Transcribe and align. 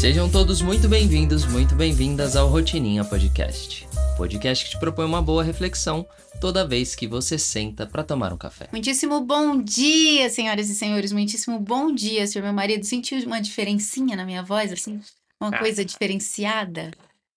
Sejam 0.00 0.30
todos 0.30 0.60
muito 0.62 0.88
bem-vindos, 0.88 1.44
muito 1.46 1.74
bem-vindas 1.74 2.36
ao 2.36 2.48
Rotininha 2.48 3.04
Podcast. 3.04 3.86
Podcast 4.16 4.64
que 4.64 4.70
te 4.72 4.78
propõe 4.78 5.04
uma 5.06 5.20
boa 5.22 5.42
reflexão 5.42 6.06
toda 6.40 6.66
vez 6.66 6.94
que 6.94 7.06
você 7.06 7.38
senta 7.38 7.86
para 7.86 8.04
tomar 8.04 8.32
um 8.32 8.36
café. 8.36 8.68
Muitíssimo 8.72 9.20
bom 9.22 9.60
dia, 9.60 10.28
senhoras 10.30 10.68
e 10.68 10.74
senhores. 10.74 11.12
Muitíssimo 11.12 11.58
bom 11.58 11.92
dia, 11.92 12.26
senhor 12.26 12.44
meu 12.44 12.52
marido. 12.52 12.84
Sentiu 12.84 13.18
uma 13.24 13.40
diferencinha 13.40 14.16
na 14.16 14.24
minha 14.24 14.42
voz, 14.42 14.72
assim? 14.72 15.00
Uma 15.40 15.50
Ah. 15.50 15.58
coisa 15.58 15.84
diferenciada? 15.84 16.90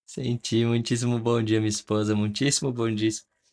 Senti, 0.05 0.65
muitíssimo 0.65 1.17
bom 1.19 1.41
dia, 1.41 1.59
minha 1.59 1.69
esposa. 1.69 2.15
Muitíssimo 2.15 2.71
bom 2.71 2.93
dia 2.93 3.09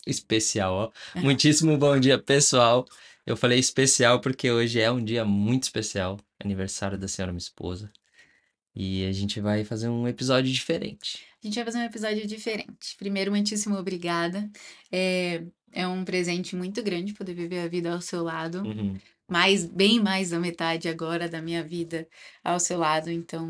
especial, 0.07 0.75
ó. 1.15 1.21
Muitíssimo 1.21 1.77
bom 1.79 1.99
dia, 1.99 2.19
pessoal. 2.19 2.85
Eu 3.27 3.37
falei 3.37 3.59
especial 3.59 4.21
porque 4.21 4.51
hoje 4.51 4.81
é 4.81 4.91
um 4.91 5.03
dia 5.05 5.25
muito 5.25 5.65
especial, 5.65 6.19
aniversário 6.43 6.97
da 6.99 7.09
senhora 7.09 7.33
minha 7.33 7.39
esposa. 7.39 7.91
E 8.77 9.07
a 9.07 9.13
gente 9.13 9.41
vai 9.41 9.65
fazer 9.65 9.89
um 9.89 10.07
episódio 10.07 10.53
diferente. 10.53 11.25
A 11.43 11.47
gente 11.47 11.55
vai 11.55 11.65
fazer 11.65 11.79
um 11.79 11.85
episódio 11.85 12.27
diferente. 12.27 12.95
Primeiro, 12.99 13.31
muitíssimo 13.31 13.75
obrigada. 13.77 14.51
É, 14.93 15.43
é 15.73 15.89
um 15.89 16.05
presente 16.05 16.55
muito 16.55 16.83
grande 16.83 17.15
poder 17.15 17.33
viver 17.33 17.61
a 17.61 17.69
vida 17.69 17.91
ao 17.91 18.03
seu 18.03 18.23
lado. 18.23 18.63
Uhum. 18.63 18.99
mais, 19.27 19.65
bem 19.65 19.99
mais 19.99 20.31
da 20.31 20.39
metade 20.39 20.89
agora 20.89 21.27
da 21.27 21.41
minha 21.41 21.65
vida 21.65 22.07
ao 22.45 22.61
seu 22.61 22.79
lado. 22.79 23.11
Então, 23.11 23.49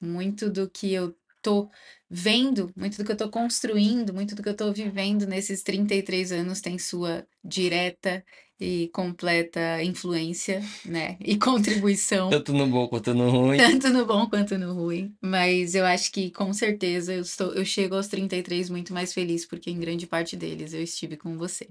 muito 0.00 0.48
do 0.48 0.68
que 0.68 0.94
eu 0.94 1.14
tô 1.42 1.70
vendo, 2.08 2.72
muito 2.74 2.96
do 2.96 3.04
que 3.04 3.12
eu 3.12 3.16
tô 3.16 3.28
construindo, 3.28 4.14
muito 4.14 4.34
do 4.34 4.42
que 4.42 4.48
eu 4.48 4.56
tô 4.56 4.72
vivendo 4.72 5.26
nesses 5.26 5.62
33 5.62 6.32
anos 6.32 6.60
tem 6.60 6.78
sua 6.78 7.26
direta 7.44 8.24
e 8.60 8.88
completa 8.88 9.82
influência, 9.82 10.62
né? 10.84 11.16
E 11.20 11.36
contribuição. 11.38 12.30
Tanto 12.30 12.52
no 12.52 12.66
bom 12.66 12.88
quanto 12.88 13.14
no 13.14 13.30
ruim. 13.30 13.56
Tanto 13.56 13.88
no 13.90 14.04
bom 14.04 14.28
quanto 14.28 14.58
no 14.58 14.74
ruim, 14.74 15.14
mas 15.20 15.74
eu 15.74 15.84
acho 15.84 16.10
que 16.12 16.30
com 16.30 16.52
certeza 16.52 17.14
eu, 17.14 17.22
estou, 17.22 17.52
eu 17.54 17.64
chego 17.64 17.94
aos 17.94 18.08
33 18.08 18.68
muito 18.70 18.92
mais 18.92 19.12
feliz, 19.12 19.46
porque 19.46 19.70
em 19.70 19.78
grande 19.78 20.06
parte 20.06 20.36
deles 20.36 20.72
eu 20.72 20.82
estive 20.82 21.16
com 21.16 21.36
você. 21.36 21.68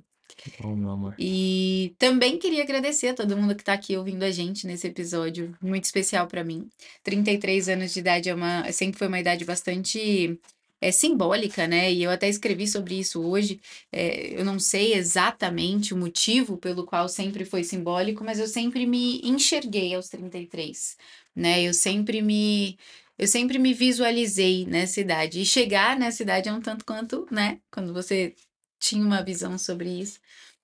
Oh, 0.63 0.75
meu 0.75 0.91
amor. 0.91 1.15
E 1.17 1.95
também 1.97 2.37
queria 2.37 2.63
agradecer 2.63 3.07
a 3.07 3.13
todo 3.13 3.35
mundo 3.35 3.55
que 3.55 3.61
está 3.61 3.73
aqui 3.73 3.97
ouvindo 3.97 4.23
a 4.23 4.31
gente 4.31 4.67
nesse 4.67 4.87
episódio, 4.87 5.55
muito 5.61 5.85
especial 5.85 6.27
para 6.27 6.43
mim. 6.43 6.69
33 7.03 7.69
anos 7.69 7.93
de 7.93 7.99
idade 7.99 8.29
é 8.29 8.35
uma, 8.35 8.71
sempre 8.71 8.97
foi 8.99 9.07
uma 9.07 9.19
idade 9.19 9.45
bastante 9.45 10.39
é, 10.81 10.91
simbólica, 10.91 11.67
né? 11.67 11.91
E 11.91 12.03
eu 12.03 12.11
até 12.11 12.27
escrevi 12.29 12.67
sobre 12.67 12.99
isso 12.99 13.21
hoje. 13.21 13.59
É, 13.91 14.39
eu 14.39 14.45
não 14.45 14.59
sei 14.59 14.93
exatamente 14.93 15.93
o 15.93 15.97
motivo 15.97 16.57
pelo 16.57 16.85
qual 16.85 17.09
sempre 17.09 17.45
foi 17.45 17.63
simbólico, 17.63 18.23
mas 18.23 18.39
eu 18.39 18.47
sempre 18.47 18.85
me 18.85 19.19
enxerguei 19.23 19.95
aos 19.95 20.09
33, 20.09 20.97
né? 21.35 21.61
Eu 21.63 21.73
sempre 21.73 22.21
me 22.21 22.77
eu 23.17 23.27
sempre 23.27 23.57
me 23.59 23.73
visualizei 23.73 24.65
nessa 24.65 25.01
idade. 25.01 25.41
E 25.41 25.45
chegar 25.45 25.97
nessa 25.97 26.21
idade 26.23 26.49
é 26.49 26.53
um 26.53 26.61
tanto 26.61 26.85
quanto, 26.85 27.27
né? 27.31 27.59
Quando 27.71 27.93
você 27.93 28.35
tinha 28.79 29.03
uma 29.03 29.23
visão 29.23 29.57
sobre 29.57 29.89
isso, 29.89 30.19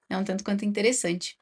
é 0.10 0.18
um 0.18 0.24
tanto 0.24 0.44
quanto 0.44 0.66
interessante. 0.66 1.38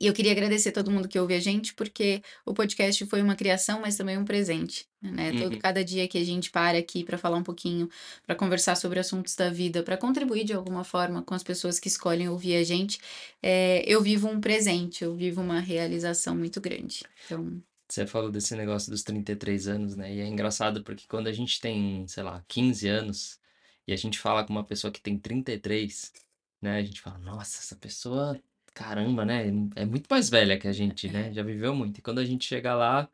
E 0.00 0.06
eu 0.06 0.12
queria 0.14 0.32
agradecer 0.32 0.70
a 0.70 0.72
todo 0.72 0.90
mundo 0.90 1.08
que 1.08 1.18
ouve 1.18 1.34
a 1.34 1.40
gente, 1.40 1.74
porque 1.74 2.22
o 2.46 2.54
podcast 2.54 3.04
foi 3.06 3.22
uma 3.22 3.34
criação, 3.36 3.80
mas 3.80 3.96
também 3.96 4.16
um 4.18 4.24
presente, 4.24 4.88
né? 5.02 5.32
Todo 5.32 5.56
Uhum. 5.56 5.58
cada 5.58 5.84
dia 5.84 6.06
que 6.08 6.18
a 6.18 6.24
gente 6.24 6.50
para 6.50 6.78
aqui 6.78 7.04
para 7.04 7.18
falar 7.18 7.36
um 7.38 7.42
pouquinho, 7.42 7.88
para 8.26 8.34
conversar 8.36 8.76
sobre 8.76 8.98
assuntos 9.00 9.34
da 9.36 9.50
vida, 9.50 9.82
para 9.82 9.96
contribuir 9.96 10.44
de 10.44 10.52
alguma 10.52 10.84
forma 10.84 11.22
com 11.22 11.34
as 11.34 11.42
pessoas 11.42 11.78
que 11.80 11.88
escolhem 11.88 12.28
ouvir 12.28 12.56
a 12.56 12.64
gente, 12.64 12.98
é, 13.42 13.82
eu 13.86 14.02
vivo 14.02 14.28
um 14.28 14.40
presente, 14.40 15.04
eu 15.04 15.14
vivo 15.16 15.40
uma 15.40 15.60
realização 15.60 16.36
muito 16.36 16.60
grande. 16.60 17.04
Então, 17.24 17.62
Você 17.88 18.06
falou 18.06 18.30
desse 18.30 18.54
negócio 18.54 18.90
dos 18.90 19.02
33 19.02 19.66
anos, 19.66 19.96
né? 19.96 20.14
E 20.14 20.20
é 20.20 20.26
engraçado 20.26 20.84
porque 20.84 21.06
quando 21.08 21.26
a 21.28 21.32
gente 21.32 21.58
tem, 21.60 22.06
sei 22.06 22.22
lá, 22.22 22.44
15 22.46 22.86
anos 22.88 23.40
e 23.86 23.92
a 23.92 23.96
gente 23.96 24.18
fala 24.18 24.44
com 24.44 24.52
uma 24.52 24.64
pessoa 24.64 24.92
que 24.92 25.00
tem 25.00 25.18
33, 25.18 26.12
né? 26.60 26.78
A 26.78 26.82
gente 26.84 27.00
fala, 27.00 27.18
nossa, 27.18 27.58
essa 27.60 27.76
pessoa, 27.76 28.38
caramba, 28.78 29.24
né? 29.24 29.46
É 29.76 29.84
muito 29.84 30.06
mais 30.10 30.28
velha 30.28 30.58
que 30.58 30.68
a 30.68 30.72
gente, 30.72 31.08
né? 31.10 31.32
Já 31.32 31.42
viveu 31.42 31.74
muito. 31.74 31.98
E 31.98 32.02
quando 32.02 32.18
a 32.20 32.24
gente 32.24 32.44
chega 32.46 32.74
lá, 32.74 33.08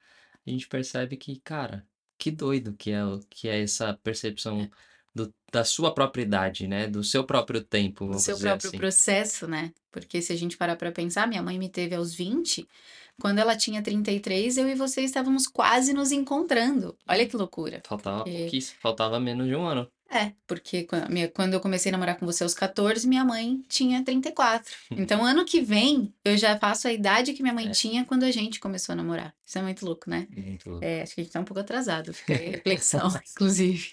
a 0.46 0.50
gente 0.50 0.68
percebe 0.68 1.16
que, 1.16 1.40
cara, 1.40 1.86
que 2.18 2.30
doido 2.30 2.74
que 2.76 2.90
é, 2.90 3.04
o- 3.04 3.20
que 3.30 3.48
é 3.48 3.62
essa 3.62 3.94
percepção 4.02 4.70
do, 5.14 5.32
da 5.52 5.64
sua 5.64 5.94
própria 5.94 6.22
idade, 6.22 6.66
né? 6.68 6.86
Do 6.88 7.02
seu 7.04 7.24
próprio 7.24 7.62
tempo, 7.64 8.04
o 8.04 8.08
vamos 8.08 8.24
seu 8.24 8.36
dizer 8.36 8.48
próprio 8.48 8.68
assim. 8.68 8.78
processo, 8.78 9.46
né? 9.48 9.72
Porque 9.90 10.20
se 10.20 10.32
a 10.32 10.36
gente 10.36 10.56
parar 10.56 10.76
para 10.76 10.92
pensar, 10.92 11.26
minha 11.26 11.42
mãe 11.42 11.58
me 11.58 11.68
teve 11.68 11.94
aos 11.94 12.14
20, 12.14 12.66
quando 13.20 13.38
ela 13.38 13.56
tinha 13.56 13.82
33, 13.82 14.56
eu 14.56 14.68
e 14.68 14.74
você 14.74 15.02
estávamos 15.02 15.46
quase 15.46 15.92
nos 15.92 16.10
encontrando. 16.12 16.96
Olha 17.08 17.26
que 17.26 17.36
loucura. 17.36 17.80
Faltava 17.86 18.24
É. 18.26 18.30
pouquíssimo, 18.38 18.78
faltava 18.80 19.20
menos 19.20 19.46
de 19.46 19.54
um 19.54 19.64
ano. 19.64 19.90
É, 20.10 20.32
porque 20.46 20.86
quando 21.34 21.54
eu 21.54 21.60
comecei 21.60 21.90
a 21.90 21.92
namorar 21.92 22.16
com 22.16 22.24
você 22.26 22.44
aos 22.44 22.54
14, 22.54 23.08
minha 23.08 23.24
mãe 23.24 23.62
tinha 23.68 24.04
34. 24.04 24.72
Então, 24.92 25.24
ano 25.24 25.44
que 25.44 25.60
vem, 25.60 26.14
eu 26.24 26.36
já 26.36 26.56
faço 26.58 26.86
a 26.86 26.92
idade 26.92 27.32
que 27.32 27.42
minha 27.42 27.54
mãe 27.54 27.68
É. 27.68 27.70
tinha 27.72 28.04
quando 28.04 28.22
a 28.24 28.30
gente 28.30 28.60
começou 28.60 28.92
a 28.92 28.96
namorar. 28.96 29.34
Isso 29.44 29.58
é 29.58 29.62
muito 29.62 29.84
louco, 29.84 30.08
né? 30.08 30.28
Muito 30.30 30.70
louco. 30.70 30.84
É, 30.84 31.02
acho 31.02 31.14
que 31.14 31.20
a 31.20 31.24
gente 31.24 31.32
tá 31.32 31.40
um 31.40 31.44
pouco 31.44 31.60
atrasado. 31.60 32.12
Fica 32.14 32.34
aí 32.34 32.48
a 32.48 32.50
reflexão, 32.52 33.08
inclusive. 33.32 33.92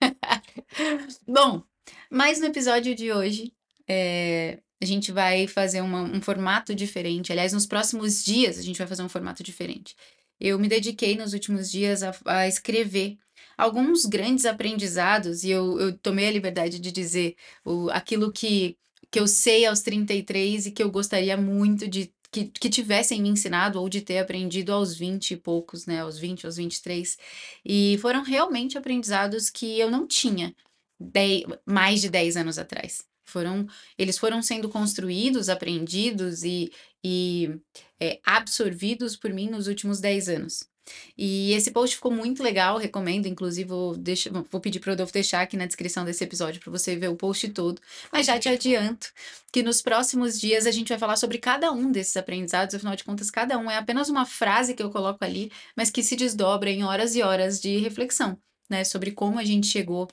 Bom, 1.26 1.62
mas 2.10 2.40
no 2.40 2.46
episódio 2.46 2.94
de 2.94 3.12
hoje, 3.12 3.52
é, 3.88 4.58
a 4.82 4.84
gente 4.84 5.12
vai 5.12 5.46
fazer 5.46 5.80
uma- 5.80 6.02
um 6.02 6.20
formato 6.20 6.74
diferente. 6.74 7.32
Aliás, 7.32 7.52
nos 7.52 7.66
próximos 7.66 8.24
dias, 8.24 8.58
a 8.58 8.62
gente 8.62 8.78
vai 8.78 8.86
fazer 8.86 9.02
um 9.02 9.08
formato 9.08 9.42
diferente. 9.42 9.94
Eu 10.38 10.58
me 10.58 10.68
dediquei 10.68 11.16
nos 11.16 11.32
últimos 11.32 11.70
dias 11.70 12.02
a, 12.02 12.14
a 12.26 12.46
escrever 12.48 13.16
alguns 13.56 14.04
grandes 14.04 14.44
aprendizados, 14.44 15.44
e 15.44 15.50
eu, 15.50 15.80
eu 15.80 15.98
tomei 15.98 16.28
a 16.28 16.30
liberdade 16.30 16.78
de 16.78 16.92
dizer 16.92 17.36
o, 17.64 17.90
aquilo 17.90 18.32
que, 18.32 18.76
que 19.10 19.20
eu 19.20 19.26
sei 19.26 19.66
aos 19.66 19.80
33 19.80 20.66
e 20.66 20.70
que 20.72 20.82
eu 20.82 20.90
gostaria 20.90 21.36
muito 21.36 21.88
de 21.88 22.12
que, 22.30 22.46
que 22.46 22.68
tivessem 22.68 23.22
me 23.22 23.28
ensinado 23.28 23.80
ou 23.80 23.88
de 23.88 24.00
ter 24.00 24.18
aprendido 24.18 24.72
aos 24.72 24.94
20 24.96 25.32
e 25.32 25.36
poucos, 25.36 25.86
né? 25.86 26.00
Aos 26.00 26.18
20, 26.18 26.44
aos 26.46 26.56
23. 26.56 27.16
E 27.64 27.98
foram 28.02 28.22
realmente 28.22 28.76
aprendizados 28.76 29.48
que 29.48 29.78
eu 29.78 29.90
não 29.90 30.06
tinha 30.06 30.54
dez, 30.98 31.44
mais 31.64 32.00
de 32.00 32.10
10 32.10 32.36
anos 32.36 32.58
atrás. 32.58 33.04
Foram, 33.24 33.66
eles 33.98 34.18
foram 34.18 34.42
sendo 34.42 34.68
construídos, 34.68 35.48
aprendidos 35.48 36.44
e, 36.44 36.70
e 37.02 37.58
é, 38.00 38.20
absorvidos 38.24 39.16
por 39.16 39.32
mim 39.32 39.48
nos 39.48 39.66
últimos 39.66 40.00
10 40.00 40.28
anos. 40.28 40.68
E 41.16 41.52
esse 41.52 41.70
post 41.70 41.96
ficou 41.96 42.10
muito 42.10 42.42
legal, 42.42 42.78
recomendo. 42.78 43.26
Inclusive, 43.26 43.68
vou, 43.68 43.96
deixar, 43.96 44.30
vou 44.30 44.60
pedir 44.60 44.80
para 44.80 44.90
o 44.90 44.92
Rodolfo 44.92 45.12
deixar 45.12 45.42
aqui 45.42 45.56
na 45.56 45.66
descrição 45.66 46.04
desse 46.04 46.22
episódio 46.24 46.60
para 46.60 46.70
você 46.70 46.96
ver 46.96 47.08
o 47.08 47.16
post 47.16 47.48
todo. 47.50 47.80
Mas 48.12 48.26
já 48.26 48.38
te 48.38 48.48
adianto 48.48 49.12
que 49.52 49.62
nos 49.62 49.80
próximos 49.80 50.38
dias 50.38 50.66
a 50.66 50.70
gente 50.70 50.88
vai 50.88 50.98
falar 50.98 51.16
sobre 51.16 51.38
cada 51.38 51.72
um 51.72 51.90
desses 51.90 52.16
aprendizados. 52.16 52.74
Afinal 52.74 52.96
de 52.96 53.04
contas, 53.04 53.30
cada 53.30 53.58
um 53.58 53.70
é 53.70 53.76
apenas 53.76 54.08
uma 54.08 54.26
frase 54.26 54.74
que 54.74 54.82
eu 54.82 54.90
coloco 54.90 55.24
ali, 55.24 55.50
mas 55.76 55.90
que 55.90 56.02
se 56.02 56.16
desdobra 56.16 56.70
em 56.70 56.84
horas 56.84 57.14
e 57.16 57.22
horas 57.22 57.60
de 57.60 57.78
reflexão, 57.78 58.38
né? 58.68 58.84
Sobre 58.84 59.12
como 59.12 59.38
a 59.38 59.44
gente 59.44 59.66
chegou 59.66 60.08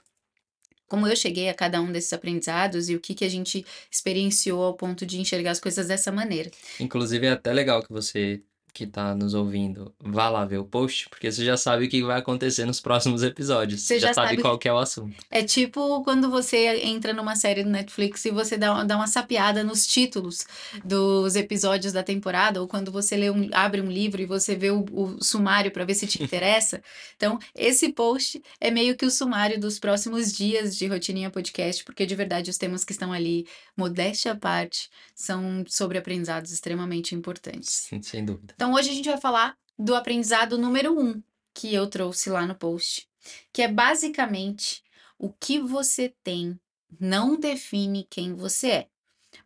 como 0.94 1.08
eu 1.08 1.16
cheguei 1.16 1.50
a 1.50 1.56
cada 1.56 1.82
um 1.82 1.92
desses 1.92 2.14
aprendizados 2.14 2.88
e 2.88 2.96
o 2.96 3.00
que, 3.00 3.16
que 3.16 3.26
a 3.26 3.30
gente 3.30 3.66
experienciou 3.90 4.62
ao 4.62 4.76
ponto 4.76 5.08
de 5.08 5.20
enxergar 5.20 5.50
as 5.50 5.60
coisas 5.60 5.88
dessa 5.88 6.12
maneira. 6.12 6.52
Inclusive, 6.80 7.26
é 7.26 7.32
até 7.32 7.52
legal 7.52 7.82
que 7.82 7.92
você 7.92 8.44
que 8.74 8.88
tá 8.88 9.14
nos 9.14 9.34
ouvindo 9.34 9.94
vá 10.00 10.30
lá 10.30 10.44
ver 10.46 10.58
o 10.58 10.66
post, 10.66 11.08
porque 11.10 11.32
você 11.32 11.46
já 11.46 11.56
sabe 11.56 11.86
o 11.86 11.90
que 11.90 12.02
vai 12.04 12.18
acontecer 12.20 12.66
nos 12.66 12.80
próximos 12.82 13.22
episódios. 13.22 13.82
Você 13.82 14.00
já, 14.00 14.08
já 14.08 14.14
sabe 14.14 14.30
sabe- 14.30 14.42
qual 14.42 14.58
que 14.58 14.68
é 14.68 14.74
o 14.74 14.78
assunto. 14.80 15.16
É 15.30 15.44
tipo 15.44 16.04
quando 16.04 16.30
você 16.32 16.82
entra 16.84 17.14
numa 17.14 17.36
série 17.36 17.64
do 17.64 17.70
Netflix 17.70 18.26
e 18.26 18.32
você 18.32 18.58
dá, 18.58 18.74
uma- 18.74 18.86
dá 18.86 18.96
uma 18.96 19.08
sapeada 19.08 19.64
nos 19.64 19.86
títulos 19.86 20.46
dos 20.84 21.36
episódios 21.36 21.94
da 21.94 22.02
temporada, 22.04 22.60
ou 22.62 22.68
quando 22.68 22.92
você 22.92 23.16
lê 23.16 23.30
um, 23.30 23.50
abre 23.54 23.82
um 23.82 23.92
livro 23.92 24.22
e 24.22 24.26
você 24.26 24.56
vê 24.56 24.72
o, 24.72 24.84
o 24.92 25.24
sumário 25.24 25.72
para 25.72 25.86
ver 25.86 25.94
se 25.94 26.08
te 26.08 26.22
interessa. 26.24 26.82
Então, 27.16 27.38
esse 27.56 27.94
post 27.94 28.42
é 28.60 28.72
meio 28.72 28.96
que 28.98 29.06
o 29.06 29.12
sumário 29.12 29.60
dos 29.60 29.78
próximos 29.80 30.34
dias 30.34 30.76
de 30.76 30.88
Rotininha 30.88 31.30
Podcast, 31.30 31.84
porque 31.84 32.06
de 32.06 32.16
verdade 32.16 32.50
os 32.50 32.58
temas 32.58 32.84
que 32.84 32.92
estão 32.92 33.14
ali, 33.14 33.46
modéstia 33.78 34.32
à 34.32 34.36
parte, 34.36 34.90
são 35.16 35.64
sobre 35.68 35.98
aprendizados 35.98 36.52
extremamente 36.52 37.14
importantes. 37.14 37.70
Sim, 37.90 38.02
sem 38.02 38.26
dúvida. 38.26 38.54
Então, 38.64 38.76
hoje 38.76 38.92
a 38.92 38.94
gente 38.94 39.10
vai 39.10 39.20
falar 39.20 39.58
do 39.78 39.94
aprendizado 39.94 40.58
número 40.58 40.98
um 40.98 41.22
que 41.54 41.74
eu 41.74 41.86
trouxe 41.86 42.30
lá 42.30 42.48
no 42.48 42.56
post, 42.56 43.10
que 43.52 43.62
é 43.62 43.68
basicamente 43.68 44.82
o 45.20 45.34
que 45.34 45.60
você 45.60 46.16
tem 46.24 46.58
não 46.98 47.38
define 47.38 48.08
quem 48.10 48.34
você 48.34 48.70
é, 48.70 48.88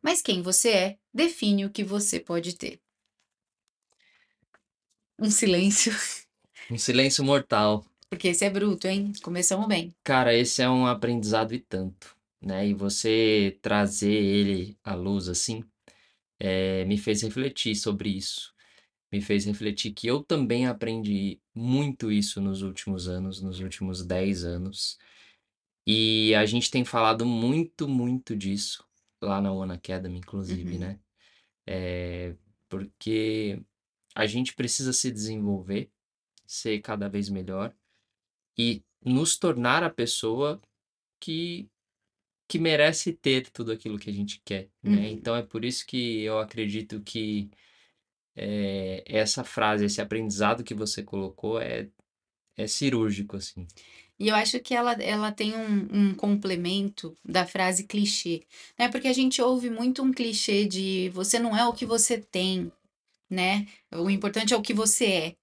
mas 0.04 0.22
quem 0.22 0.44
você 0.44 0.70
é 0.70 0.98
define 1.12 1.66
o 1.66 1.72
que 1.72 1.84
você 1.84 2.20
pode 2.20 2.56
ter. 2.58 2.80
Um 5.18 5.32
silêncio, 5.32 5.92
Um 6.70 6.78
silêncio 6.78 7.24
mortal. 7.24 7.84
porque 8.12 8.28
esse 8.28 8.46
é 8.46 8.52
bruto, 8.52 8.88
hein? 8.88 9.14
Começamos 9.24 9.68
bem. 9.68 9.96
Cara, 10.04 10.32
esse 10.32 10.62
é 10.62 10.70
um 10.70 10.86
aprendizado 10.86 11.56
e 11.56 11.60
tanto, 11.60 12.16
né? 12.40 12.68
E 12.68 12.76
você 12.76 13.58
trazer 13.64 14.14
ele 14.14 14.78
à 14.84 14.94
luz 14.94 15.28
assim, 15.28 15.64
eh, 16.40 16.86
me 16.86 17.00
fez 17.00 17.24
refletir 17.24 17.76
sobre 17.76 18.10
isso. 18.10 18.56
Me 19.12 19.22
fez 19.22 19.46
refletir 19.46 19.94
que 19.94 20.08
eu 20.08 20.24
também 20.24 20.68
aprendi 20.68 21.40
muito 21.56 22.12
isso 22.12 22.42
nos 22.42 22.62
últimos 22.62 23.08
anos, 23.08 23.42
nos 23.42 23.60
últimos 23.60 24.06
10 24.06 24.44
anos. 24.44 24.98
E 25.86 26.36
a 26.36 26.46
gente 26.46 26.70
tem 26.70 26.84
falado 26.84 27.26
muito, 27.26 27.88
muito 27.88 28.36
disso 28.36 28.86
lá 29.22 29.42
na 29.42 29.52
One 29.52 29.74
Academy, 29.74 30.20
inclusive, 30.20 30.74
Uhum. 30.74 30.80
né? 30.80 31.00
É, 31.66 32.36
porque 32.70 33.62
a 34.16 34.26
gente 34.28 34.54
precisa 34.56 34.94
se 34.94 35.12
desenvolver, 35.12 35.92
ser 36.46 36.80
cada 36.82 37.08
vez 37.10 37.30
melhor 37.30 37.76
e 38.58 38.84
nos 39.06 39.38
tornar 39.38 39.84
a 39.84 39.90
pessoa 39.90 40.62
que, 41.20 41.70
que 42.48 42.60
merece 42.60 43.14
ter 43.14 43.50
tudo 43.52 43.72
aquilo 43.72 44.00
que 44.00 44.10
a 44.10 44.14
gente 44.14 44.42
quer, 44.44 44.70
né? 44.84 44.92
Uhum. 44.92 45.06
Então 45.06 45.36
é 45.36 45.44
por 45.44 45.66
isso 45.66 45.86
que 45.86 46.22
eu 46.24 46.40
acredito 46.40 47.02
que 47.02 47.50
é, 48.38 49.04
essa 49.08 49.44
frase, 49.44 49.86
esse 49.86 50.00
aprendizado 50.00 50.64
que 50.64 50.76
você 50.76 51.02
colocou 51.02 51.60
é, 51.60 51.88
é 52.56 52.68
cirúrgico, 52.68 53.36
assim. 53.36 53.68
E 54.20 54.30
eu 54.30 54.36
acho 54.36 54.60
que 54.60 54.74
ela, 54.74 54.94
ela 54.94 55.32
tem 55.32 55.56
um, 55.56 56.10
um 56.10 56.14
complemento 56.16 57.16
da 57.24 57.46
frase 57.46 57.84
clichê, 57.84 58.44
né? 58.78 58.90
Porque 58.90 59.08
a 59.08 59.14
gente 59.14 59.42
ouve 59.42 59.70
muito 59.70 60.04
um 60.04 60.12
clichê 60.12 60.66
de 60.66 61.10
você 61.10 61.40
não 61.40 61.56
é 61.56 61.66
o 61.68 61.74
que 61.74 61.86
você 61.86 62.18
tem, 62.20 62.72
né? 63.30 63.68
O 63.94 64.10
importante 64.10 64.54
é 64.54 64.58
o 64.58 64.62
que 64.62 64.74
você 64.74 65.06
é. 65.06 65.36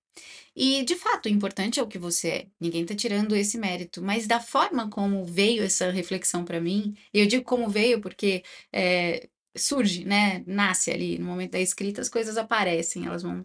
E, 0.56 0.85
de 0.85 0.94
fato, 0.94 1.26
o 1.26 1.29
importante 1.29 1.81
é 1.81 1.82
o 1.82 1.87
que 1.87 1.99
você 1.99 2.29
é. 2.29 2.46
Ninguém 2.61 2.87
tá 2.87 2.94
tirando 2.94 3.35
esse 3.35 3.58
mérito. 3.58 4.00
Mas 4.02 4.26
da 4.26 4.41
forma 4.41 4.88
como 4.88 5.25
veio 5.25 5.64
essa 5.64 5.91
reflexão 5.91 6.44
para 6.44 6.61
mim, 6.61 6.96
e 7.12 7.20
eu 7.20 7.26
digo 7.26 7.44
como 7.44 7.69
veio 7.69 8.00
porque 8.00 8.44
é, 8.73 9.29
surge, 9.56 10.04
né? 10.04 10.42
Nasce 10.46 10.90
ali 10.90 11.18
no 11.18 11.26
momento 11.26 11.52
da 11.52 11.60
escrita, 11.60 12.00
as 12.00 12.08
coisas 12.08 12.36
aparecem, 12.36 13.06
elas 13.06 13.22
vão. 13.22 13.44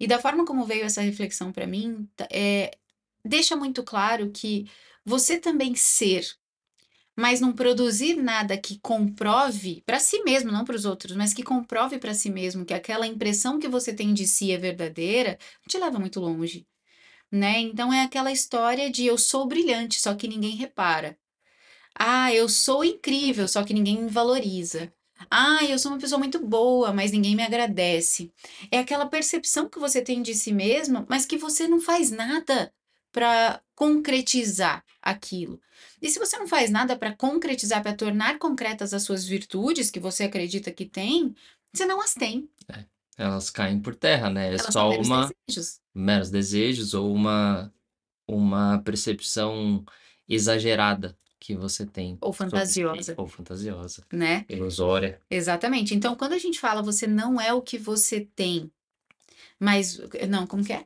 E 0.00 0.06
da 0.06 0.18
forma 0.20 0.44
como 0.46 0.66
veio 0.66 0.84
essa 0.84 1.02
reflexão 1.02 1.52
para 1.52 1.66
mim, 1.66 2.08
tá- 2.16 2.28
é, 2.32 2.72
deixa 3.24 3.56
muito 3.56 3.82
claro 3.84 4.30
que 4.32 4.66
você 5.04 5.38
também 5.40 5.74
ser, 5.76 6.26
mas 7.16 7.40
não 7.40 7.52
produzir 7.52 8.14
nada 8.16 8.58
que 8.58 8.78
comprove 8.80 9.82
para 9.86 9.98
si 9.98 10.22
mesmo, 10.22 10.52
não 10.52 10.64
para 10.64 10.76
os 10.76 10.84
outros, 10.84 11.16
mas 11.16 11.32
que 11.32 11.42
comprove 11.42 11.98
para 11.98 12.12
si 12.14 12.30
mesmo 12.30 12.64
que 12.64 12.74
aquela 12.74 13.06
impressão 13.06 13.58
que 13.58 13.68
você 13.68 13.92
tem 13.94 14.12
de 14.12 14.26
si 14.26 14.52
é 14.52 14.58
verdadeira, 14.58 15.38
não 15.62 15.68
te 15.68 15.78
leva 15.78 15.98
muito 15.98 16.20
longe, 16.20 16.66
né? 17.30 17.60
Então 17.60 17.92
é 17.92 18.02
aquela 18.02 18.32
história 18.32 18.90
de 18.90 19.06
eu 19.06 19.18
sou 19.18 19.46
brilhante, 19.46 20.00
só 20.00 20.14
que 20.14 20.28
ninguém 20.28 20.56
repara. 20.56 21.18
Ah, 21.94 22.32
eu 22.34 22.48
sou 22.48 22.84
incrível, 22.84 23.48
só 23.48 23.64
que 23.64 23.74
ninguém 23.74 24.02
me 24.04 24.10
valoriza. 24.10 24.92
Ah, 25.30 25.64
eu 25.64 25.78
sou 25.78 25.92
uma 25.92 25.98
pessoa 25.98 26.18
muito 26.18 26.38
boa, 26.38 26.92
mas 26.92 27.12
ninguém 27.12 27.34
me 27.34 27.42
agradece. 27.42 28.32
É 28.70 28.78
aquela 28.78 29.06
percepção 29.06 29.68
que 29.68 29.78
você 29.78 30.02
tem 30.02 30.22
de 30.22 30.34
si 30.34 30.52
mesmo, 30.52 31.06
mas 31.08 31.26
que 31.26 31.36
você 31.36 31.66
não 31.66 31.80
faz 31.80 32.10
nada 32.10 32.72
para 33.12 33.62
concretizar 33.74 34.84
aquilo. 35.00 35.60
E 36.02 36.10
se 36.10 36.18
você 36.18 36.38
não 36.38 36.46
faz 36.46 36.70
nada 36.70 36.96
para 36.96 37.14
concretizar, 37.14 37.82
para 37.82 37.94
tornar 37.94 38.38
concretas 38.38 38.92
as 38.92 39.02
suas 39.02 39.24
virtudes 39.24 39.90
que 39.90 39.98
você 40.00 40.24
acredita 40.24 40.70
que 40.70 40.84
tem, 40.84 41.34
você 41.72 41.86
não 41.86 42.00
as 42.00 42.14
tem. 42.14 42.48
Elas 43.16 43.48
caem 43.48 43.80
por 43.80 43.94
terra, 43.94 44.28
né? 44.28 44.48
É 44.48 44.50
Elas 44.50 44.72
só 44.72 44.90
meros 44.90 45.06
uma 45.06 45.30
desejos 45.48 45.80
meros 45.94 46.30
desejos 46.30 46.92
ou 46.92 47.12
uma 47.14 47.72
uma 48.28 48.82
percepção 48.82 49.84
exagerada 50.28 51.16
que 51.38 51.54
você 51.54 51.86
tem 51.86 52.16
ou 52.20 52.32
sobre 52.32 52.50
fantasiosa, 52.50 53.14
ou 53.16 53.26
fantasiosa, 53.26 54.04
né? 54.12 54.44
ilusória. 54.48 55.20
Exatamente. 55.30 55.94
Então, 55.94 56.14
quando 56.14 56.32
a 56.32 56.38
gente 56.38 56.58
fala 56.58 56.82
você 56.82 57.06
não 57.06 57.40
é 57.40 57.52
o 57.52 57.62
que 57.62 57.78
você 57.78 58.28
tem, 58.34 58.70
mas 59.58 60.00
não, 60.28 60.46
como 60.46 60.64
que 60.64 60.72
é? 60.72 60.84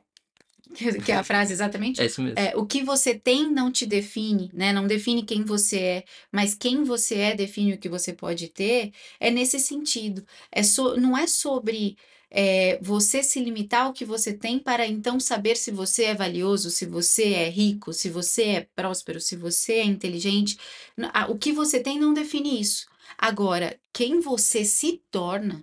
Que 0.73 0.99
que 1.01 1.11
é 1.11 1.15
a 1.15 1.23
frase 1.23 1.53
exatamente? 1.53 2.01
É 2.01 2.05
isso 2.05 2.21
mesmo. 2.21 2.39
É, 2.39 2.55
o 2.55 2.65
que 2.65 2.83
você 2.83 3.13
tem 3.13 3.51
não 3.51 3.71
te 3.71 3.85
define, 3.85 4.49
né? 4.53 4.71
Não 4.71 4.87
define 4.87 5.23
quem 5.23 5.43
você 5.43 5.79
é, 5.79 6.03
mas 6.31 6.53
quem 6.53 6.83
você 6.83 7.15
é 7.15 7.35
define 7.35 7.73
o 7.73 7.77
que 7.77 7.89
você 7.89 8.13
pode 8.13 8.47
ter. 8.47 8.91
É 9.19 9.29
nesse 9.29 9.59
sentido. 9.59 10.25
É 10.51 10.63
so, 10.63 10.95
não 10.97 11.17
é 11.17 11.27
sobre 11.27 11.97
é, 12.31 12.79
você 12.81 13.21
se 13.21 13.41
limitar 13.41 13.85
ao 13.87 13.93
que 13.93 14.05
você 14.05 14.33
tem 14.33 14.57
para 14.57 14.87
então 14.87 15.19
saber 15.19 15.57
se 15.57 15.69
você 15.69 16.05
é 16.05 16.15
valioso, 16.15 16.71
se 16.71 16.85
você 16.85 17.33
é 17.33 17.49
rico, 17.49 17.91
se 17.91 18.09
você 18.09 18.43
é 18.43 18.67
próspero, 18.73 19.19
se 19.19 19.35
você 19.35 19.73
é 19.73 19.83
inteligente. 19.83 20.57
O 21.29 21.37
que 21.37 21.51
você 21.51 21.81
tem 21.81 21.99
não 21.99 22.13
define 22.13 22.61
isso. 22.61 22.87
Agora, 23.17 23.77
quem 23.91 24.21
você 24.21 24.63
se 24.63 25.03
torna, 25.11 25.61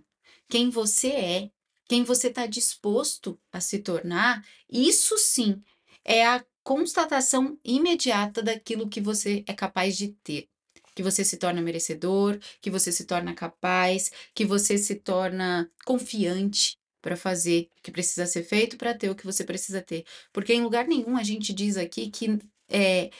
quem 0.48 0.68
você 0.68 1.08
é, 1.08 1.50
quem 1.88 2.04
você 2.04 2.28
está 2.28 2.46
disposto 2.46 3.40
a 3.50 3.60
se 3.60 3.78
tornar 3.78 4.46
isso 4.68 5.16
sim 5.16 5.62
é 6.04 6.26
a 6.26 6.44
constatação 6.62 7.58
imediata 7.64 8.42
daquilo 8.42 8.90
que 8.90 9.00
você 9.00 9.42
é 9.46 9.54
capaz 9.54 9.96
de 9.96 10.08
ter. 10.22 10.50
Que 10.98 11.02
você 11.04 11.24
se 11.24 11.36
torna 11.36 11.62
merecedor, 11.62 12.40
que 12.60 12.68
você 12.70 12.90
se 12.90 13.04
torna 13.04 13.32
capaz, 13.32 14.10
que 14.34 14.44
você 14.44 14.76
se 14.76 14.96
torna 14.96 15.70
confiante 15.86 16.76
para 17.00 17.16
fazer 17.16 17.70
o 17.78 17.82
que 17.82 17.92
precisa 17.92 18.26
ser 18.26 18.42
feito 18.42 18.76
para 18.76 18.92
ter 18.92 19.08
o 19.08 19.14
que 19.14 19.24
você 19.24 19.44
precisa 19.44 19.80
ter. 19.80 20.04
Porque 20.32 20.52
em 20.52 20.60
lugar 20.60 20.88
nenhum 20.88 21.16
a 21.16 21.22
gente 21.22 21.52
diz 21.52 21.76
aqui 21.76 22.10
que 22.10 22.36
é 22.68 23.10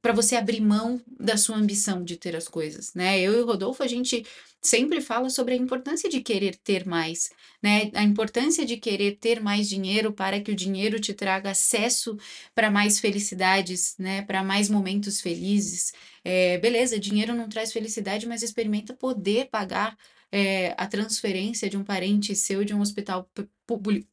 para 0.00 0.12
você 0.12 0.36
abrir 0.36 0.60
mão 0.60 1.00
da 1.18 1.36
sua 1.36 1.56
ambição 1.56 2.04
de 2.04 2.16
ter 2.16 2.34
as 2.36 2.48
coisas, 2.48 2.94
né? 2.94 3.20
Eu 3.20 3.34
e 3.34 3.42
o 3.42 3.46
Rodolfo, 3.46 3.82
a 3.82 3.86
gente 3.86 4.24
sempre 4.60 5.00
fala 5.00 5.30
sobre 5.30 5.54
a 5.54 5.56
importância 5.56 6.08
de 6.08 6.20
querer 6.20 6.56
ter 6.56 6.86
mais, 6.86 7.30
né? 7.62 7.90
A 7.94 8.02
importância 8.02 8.64
de 8.64 8.76
querer 8.76 9.16
ter 9.16 9.40
mais 9.40 9.68
dinheiro 9.68 10.12
para 10.12 10.40
que 10.40 10.50
o 10.50 10.56
dinheiro 10.56 11.00
te 11.00 11.14
traga 11.14 11.50
acesso 11.50 12.16
para 12.54 12.70
mais 12.70 12.98
felicidades, 12.98 13.94
né? 13.98 14.22
Para 14.22 14.42
mais 14.42 14.68
momentos 14.68 15.20
felizes. 15.20 15.92
É, 16.24 16.58
beleza, 16.58 16.98
dinheiro 16.98 17.34
não 17.34 17.48
traz 17.48 17.72
felicidade, 17.72 18.26
mas 18.26 18.42
experimenta 18.42 18.94
poder 18.94 19.48
pagar 19.50 19.96
é, 20.30 20.74
a 20.76 20.86
transferência 20.86 21.68
de 21.70 21.76
um 21.76 21.84
parente 21.84 22.34
seu 22.36 22.64
de 22.64 22.74
um 22.74 22.80
hospital 22.80 23.28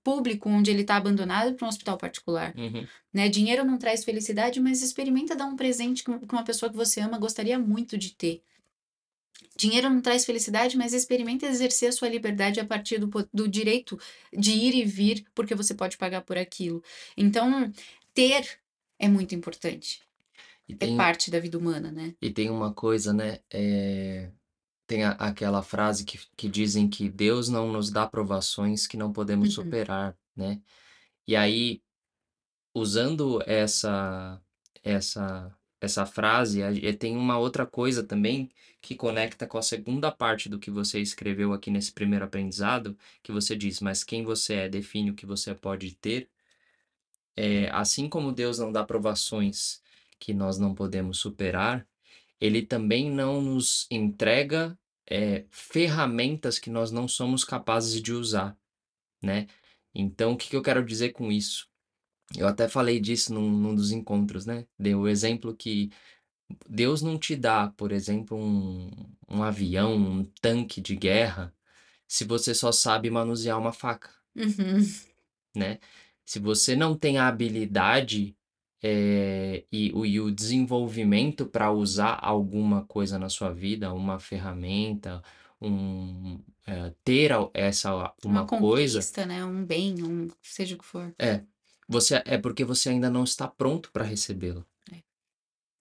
público 0.03 0.49
onde 0.49 0.71
ele 0.71 0.81
está 0.81 0.95
abandonado 0.95 1.55
para 1.55 1.65
um 1.65 1.69
hospital 1.69 1.97
particular 1.97 2.53
Uhum. 2.55 2.87
né? 3.13 3.27
Dinheiro 3.29 3.63
não 3.65 3.77
traz 3.77 4.03
felicidade, 4.03 4.59
mas 4.59 4.81
experimenta 4.81 5.35
dar 5.35 5.45
um 5.45 5.55
presente 5.55 6.03
que 6.03 6.11
uma 6.11 6.43
pessoa 6.43 6.69
que 6.69 6.75
você 6.75 7.01
ama 7.01 7.17
gostaria 7.17 7.57
muito 7.59 7.97
de 7.97 8.13
ter. 8.13 8.41
Dinheiro 9.57 9.89
não 9.89 10.01
traz 10.01 10.25
felicidade, 10.25 10.77
mas 10.77 10.93
experimenta 10.93 11.45
exercer 11.45 11.89
a 11.89 11.91
sua 11.91 12.09
liberdade 12.09 12.59
a 12.59 12.65
partir 12.65 12.99
do, 12.99 13.09
do 13.33 13.47
direito 13.47 13.97
de 14.33 14.51
ir 14.51 14.75
e 14.75 14.83
vir, 14.83 15.25
porque 15.33 15.55
você 15.55 15.73
pode 15.73 15.97
pagar 15.97 16.21
por 16.21 16.37
aquilo. 16.37 16.83
Então, 17.15 17.71
ter 18.13 18.59
é 18.99 19.07
muito 19.07 19.33
importante. 19.33 20.01
É 20.67 20.75
tem 20.75 20.97
parte 20.97 21.29
da 21.29 21.39
vida 21.39 21.57
humana, 21.57 21.91
né? 21.91 22.15
e 22.21 22.31
tem 22.31 22.49
uma 22.49 22.73
coisa, 22.73 23.13
né, 23.13 23.39
eh, 23.51 24.29
tem 24.87 25.03
a 25.03 25.11
aquela 25.11 25.61
frase 25.63 26.05
que 26.05 26.19
que 26.37 26.49
dizem 26.49 26.89
que 26.89 27.09
Deus 27.09 27.49
não 27.49 27.71
nos 27.71 27.91
dá 27.91 28.07
provações 28.07 28.87
que 28.87 28.97
não 28.97 29.11
podemos 29.13 29.51
Uhum. 29.51 29.53
superar, 29.53 30.15
né. 30.35 30.61
E 31.27 31.35
aí, 31.35 31.81
usando 32.75 33.41
essa 33.45 34.41
essa 34.83 35.55
essa 35.81 36.05
frase, 36.05 36.63
a 36.63 36.71
tem 36.97 37.15
uma 37.17 37.37
outra 37.37 37.65
coisa 37.67 38.03
também 38.03 38.49
que 38.81 38.95
conecta 38.95 39.47
com 39.47 39.57
a 39.57 39.61
segunda 39.61 40.11
parte 40.11 40.49
do 40.49 40.59
que 40.59 40.71
você 40.71 40.99
escreveu 41.01 41.53
aqui 41.53 41.71
nesse 41.71 41.91
primeiro 41.93 42.25
aprendizado, 42.25 42.97
que 43.23 43.31
você 43.31 43.55
diz: 43.55 43.79
"Mas 43.81 44.03
quem 44.03 44.23
você 44.25 44.53
é 44.55 44.69
define 44.69 45.11
o 45.11 45.15
que 45.15 45.25
você 45.25 45.53
pode 45.55 45.95
ter". 45.95 46.29
Eh, 47.37 47.69
assim 47.71 48.07
como 48.09 48.31
Deus 48.31 48.57
não 48.59 48.71
dá 48.71 48.83
provações 48.83 49.81
que 50.19 50.33
nós 50.33 50.57
não 50.57 50.73
podemos 50.73 51.17
superar, 51.19 51.85
Ele 52.39 52.61
também 52.65 53.09
não 53.11 53.41
nos 53.41 53.87
entrega, 53.91 54.77
eh, 55.09 55.45
ferramentas 55.51 56.59
que 56.59 56.69
nós 56.69 56.91
não 56.91 57.07
somos 57.07 57.43
capazes 57.43 58.01
de 58.01 58.13
usar, 58.13 58.57
né. 59.23 59.47
Então 59.93 60.33
o 60.33 60.37
que 60.37 60.49
que 60.49 60.55
eu 60.55 60.61
quero 60.63 60.85
dizer 60.85 61.11
com 61.11 61.31
isso? 61.31 61.67
Eu 62.37 62.47
até 62.47 62.67
falei 62.69 62.99
disso 62.99 63.33
num 63.33 63.49
num 63.51 63.75
dos 63.75 63.91
encontros, 63.91 64.45
né, 64.45 64.67
dei 64.79 64.95
o 64.95 65.07
exemplo 65.07 65.55
que 65.55 65.91
Deus 66.69 67.01
não 67.01 67.17
te 67.19 67.35
dá, 67.35 67.69
por 67.77 67.91
exemplo, 67.91 68.37
um 68.37 68.89
um 69.29 69.43
avião, 69.43 69.95
um 69.97 70.23
tanque 70.41 70.79
de 70.81 70.95
guerra, 70.95 71.53
se 72.07 72.25
você 72.25 72.53
só 72.53 72.71
sabe 72.71 73.09
manusear 73.09 73.59
uma 73.59 73.73
faca. 73.73 74.11
Uhum. 74.35 74.79
Né. 75.55 75.79
Se 76.25 76.39
você 76.39 76.75
não 76.75 76.97
tem 76.97 77.17
a 77.17 77.27
habilidade, 77.27 78.35
eh, 78.85 79.65
e 79.71 79.91
o 79.93 80.05
e 80.05 80.19
o 80.19 80.31
desenvolvimento 80.31 81.45
para 81.47 81.71
usar 81.71 82.19
alguma 82.21 82.85
coisa 82.85 83.17
na 83.19 83.29
sua 83.29 83.51
vida, 83.53 83.93
uma 83.93 84.19
ferramenta, 84.19 85.21
um 85.61 86.39
eh, 86.67 86.93
ter 87.03 87.31
essa 87.53 88.13
Uma 88.23 88.41
uma 88.41 88.45
coisa 88.45 88.99
conquista, 88.99 89.25
né? 89.25 89.43
Um 89.45 89.65
bem, 89.65 90.03
um 90.03 90.27
seja 90.41 90.75
o 90.75 90.79
que 90.79 90.85
for. 90.85 91.15
é, 91.19 91.43
você 91.87 92.21
é 92.25 92.37
porque 92.37 92.63
você 92.65 92.89
ainda 92.89 93.09
não 93.09 93.23
está 93.23 93.47
pronto 93.47 93.91
para 93.91 94.03
recebê-la. 94.03 94.65
É. 94.91 95.01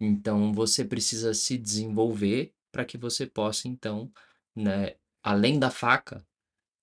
Então 0.01 0.53
você 0.53 0.85
precisa 0.85 1.33
se 1.35 1.57
desenvolver 1.59 2.53
para 2.73 2.85
que 2.85 2.99
você 2.99 3.27
possa 3.27 3.69
então, 3.69 4.13
né, 4.55 4.97
além 5.23 5.59
da 5.59 5.71
faca, 5.71 6.25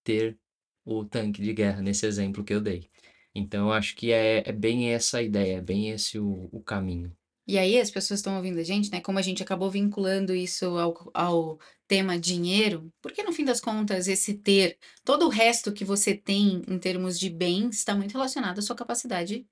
ter 0.04 0.38
o 0.86 1.06
tanque 1.06 1.42
de 1.42 1.54
guerra 1.54 1.82
nesse 1.82 2.06
exemplo 2.06 2.44
que 2.44 2.54
eu 2.54 2.62
dei. 2.62 2.90
Então, 3.34 3.68
eu 3.68 3.74
acho 3.74 3.96
que 3.96 4.12
é, 4.12 4.44
é 4.46 4.52
bem 4.52 4.94
essa 4.94 5.20
a 5.20 5.22
ideia, 5.22 5.58
é 5.58 5.62
bem 5.62 5.90
esse 5.90 6.20
o, 6.20 6.50
o 6.52 6.62
caminho. 6.62 7.16
E 7.48 7.58
aí 7.58 7.80
as 7.80 7.90
pessoas 7.90 8.20
estão 8.20 8.36
ouvindo 8.36 8.60
a 8.60 8.64
gente, 8.64 8.92
né? 8.92 9.02
Como 9.02 9.18
a 9.18 9.22
gente 9.22 9.42
acabou 9.42 9.70
vinculando 9.70 10.34
isso 10.34 10.66
ao, 10.78 11.12
ao 11.14 11.60
tema 11.88 12.20
dinheiro, 12.20 12.92
porque 13.02 13.24
no 13.24 13.34
fim 13.34 13.44
das 13.44 13.60
contas, 13.60 14.08
esse 14.08 14.36
ter, 14.36 14.78
todo 15.04 15.26
o 15.26 15.30
resto 15.30 15.72
que 15.72 15.84
você 15.84 16.16
tem 16.16 16.62
em 16.68 16.80
termos 16.80 17.20
de 17.20 17.30
bens 17.30 17.78
está 17.78 17.96
muito 17.96 18.14
relacionado 18.14 18.60
à 18.60 18.62
sua 18.62 18.76
capacidade, 18.76 19.46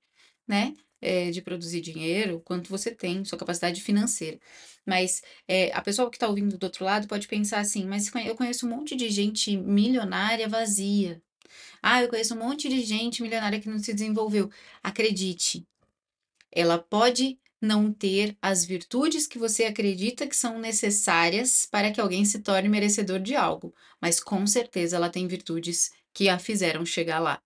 né? 0.46 0.74
é, 1.00 1.30
de 1.30 1.42
produzir 1.42 1.80
dinheiro, 1.80 2.40
quanto 2.44 2.68
você 2.68 2.94
tem, 2.94 3.24
sua 3.24 3.38
capacidade 3.38 3.80
financeira. 3.80 4.38
Mas 4.86 5.22
é, 5.48 5.72
a 5.72 5.80
pessoa 5.82 6.10
que 6.10 6.16
está 6.16 6.28
ouvindo 6.28 6.58
do 6.58 6.64
outro 6.64 6.84
lado 6.84 7.08
pode 7.08 7.28
pensar 7.28 7.60
assim: 7.60 7.86
mas 7.86 8.10
eu 8.26 8.36
conheço 8.36 8.66
um 8.66 8.70
monte 8.70 8.94
de 8.96 9.08
gente 9.10 9.56
milionária 9.56 10.48
vazia. 10.48 11.22
Ah, 11.82 12.02
eu 12.02 12.08
conheço 12.08 12.34
um 12.34 12.38
monte 12.38 12.68
de 12.68 12.82
gente 12.82 13.22
milionária 13.22 13.60
que 13.60 13.68
não 13.68 13.78
se 13.78 13.92
desenvolveu. 13.92 14.50
Acredite, 14.82 15.66
ela 16.52 16.78
pode 16.78 17.38
não 17.60 17.92
ter 17.92 18.36
as 18.40 18.64
virtudes 18.64 19.26
que 19.26 19.38
você 19.38 19.64
acredita 19.64 20.26
que 20.26 20.34
são 20.34 20.58
necessárias 20.58 21.66
para 21.66 21.90
que 21.90 22.00
alguém 22.00 22.24
se 22.24 22.40
torne 22.40 22.68
merecedor 22.68 23.20
de 23.20 23.36
algo, 23.36 23.74
mas 24.00 24.18
com 24.18 24.46
certeza 24.46 24.96
ela 24.96 25.10
tem 25.10 25.26
virtudes 25.26 25.92
que 26.12 26.28
a 26.28 26.38
fizeram 26.38 26.84
chegar 26.86 27.18
lá. 27.18 27.42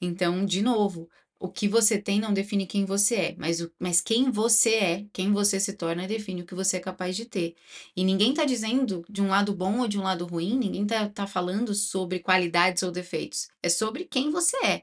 Então, 0.00 0.44
de 0.44 0.62
novo, 0.62 1.08
o 1.40 1.48
que 1.48 1.66
você 1.66 1.98
tem 1.98 2.20
não 2.20 2.34
define 2.34 2.66
quem 2.66 2.84
você 2.84 3.14
é, 3.16 3.34
mas, 3.38 3.62
o, 3.62 3.72
mas 3.78 4.00
quem 4.02 4.30
você 4.30 4.74
é, 4.74 5.06
quem 5.10 5.32
você 5.32 5.58
se 5.58 5.72
torna, 5.72 6.06
define 6.06 6.42
o 6.42 6.46
que 6.46 6.54
você 6.54 6.76
é 6.76 6.80
capaz 6.80 7.16
de 7.16 7.24
ter. 7.24 7.56
E 7.96 8.04
ninguém 8.04 8.30
está 8.30 8.44
dizendo 8.44 9.02
de 9.08 9.22
um 9.22 9.28
lado 9.28 9.54
bom 9.54 9.80
ou 9.80 9.88
de 9.88 9.98
um 9.98 10.02
lado 10.02 10.26
ruim, 10.26 10.58
ninguém 10.58 10.82
está 10.82 11.08
tá 11.08 11.26
falando 11.26 11.74
sobre 11.74 12.18
qualidades 12.20 12.82
ou 12.82 12.92
defeitos. 12.92 13.48
É 13.62 13.70
sobre 13.70 14.04
quem 14.04 14.30
você 14.30 14.56
é. 14.64 14.82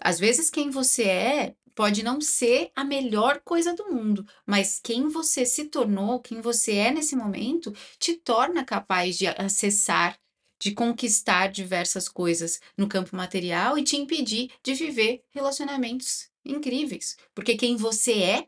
Às 0.00 0.18
vezes, 0.18 0.50
quem 0.50 0.70
você 0.70 1.04
é 1.04 1.54
pode 1.74 2.02
não 2.02 2.22
ser 2.22 2.70
a 2.74 2.82
melhor 2.82 3.42
coisa 3.44 3.74
do 3.74 3.92
mundo, 3.92 4.26
mas 4.46 4.80
quem 4.82 5.08
você 5.08 5.44
se 5.44 5.66
tornou, 5.66 6.20
quem 6.20 6.40
você 6.40 6.72
é 6.72 6.90
nesse 6.90 7.14
momento, 7.14 7.70
te 7.98 8.14
torna 8.14 8.64
capaz 8.64 9.18
de 9.18 9.26
acessar 9.26 10.18
de 10.58 10.72
conquistar 10.72 11.48
diversas 11.48 12.08
coisas 12.08 12.60
no 12.76 12.88
campo 12.88 13.14
material 13.16 13.78
e 13.78 13.84
te 13.84 13.96
impedir 13.96 14.50
de 14.62 14.74
viver 14.74 15.24
relacionamentos 15.30 16.28
incríveis. 16.44 17.16
Porque 17.34 17.56
quem 17.56 17.76
você 17.76 18.22
é 18.22 18.46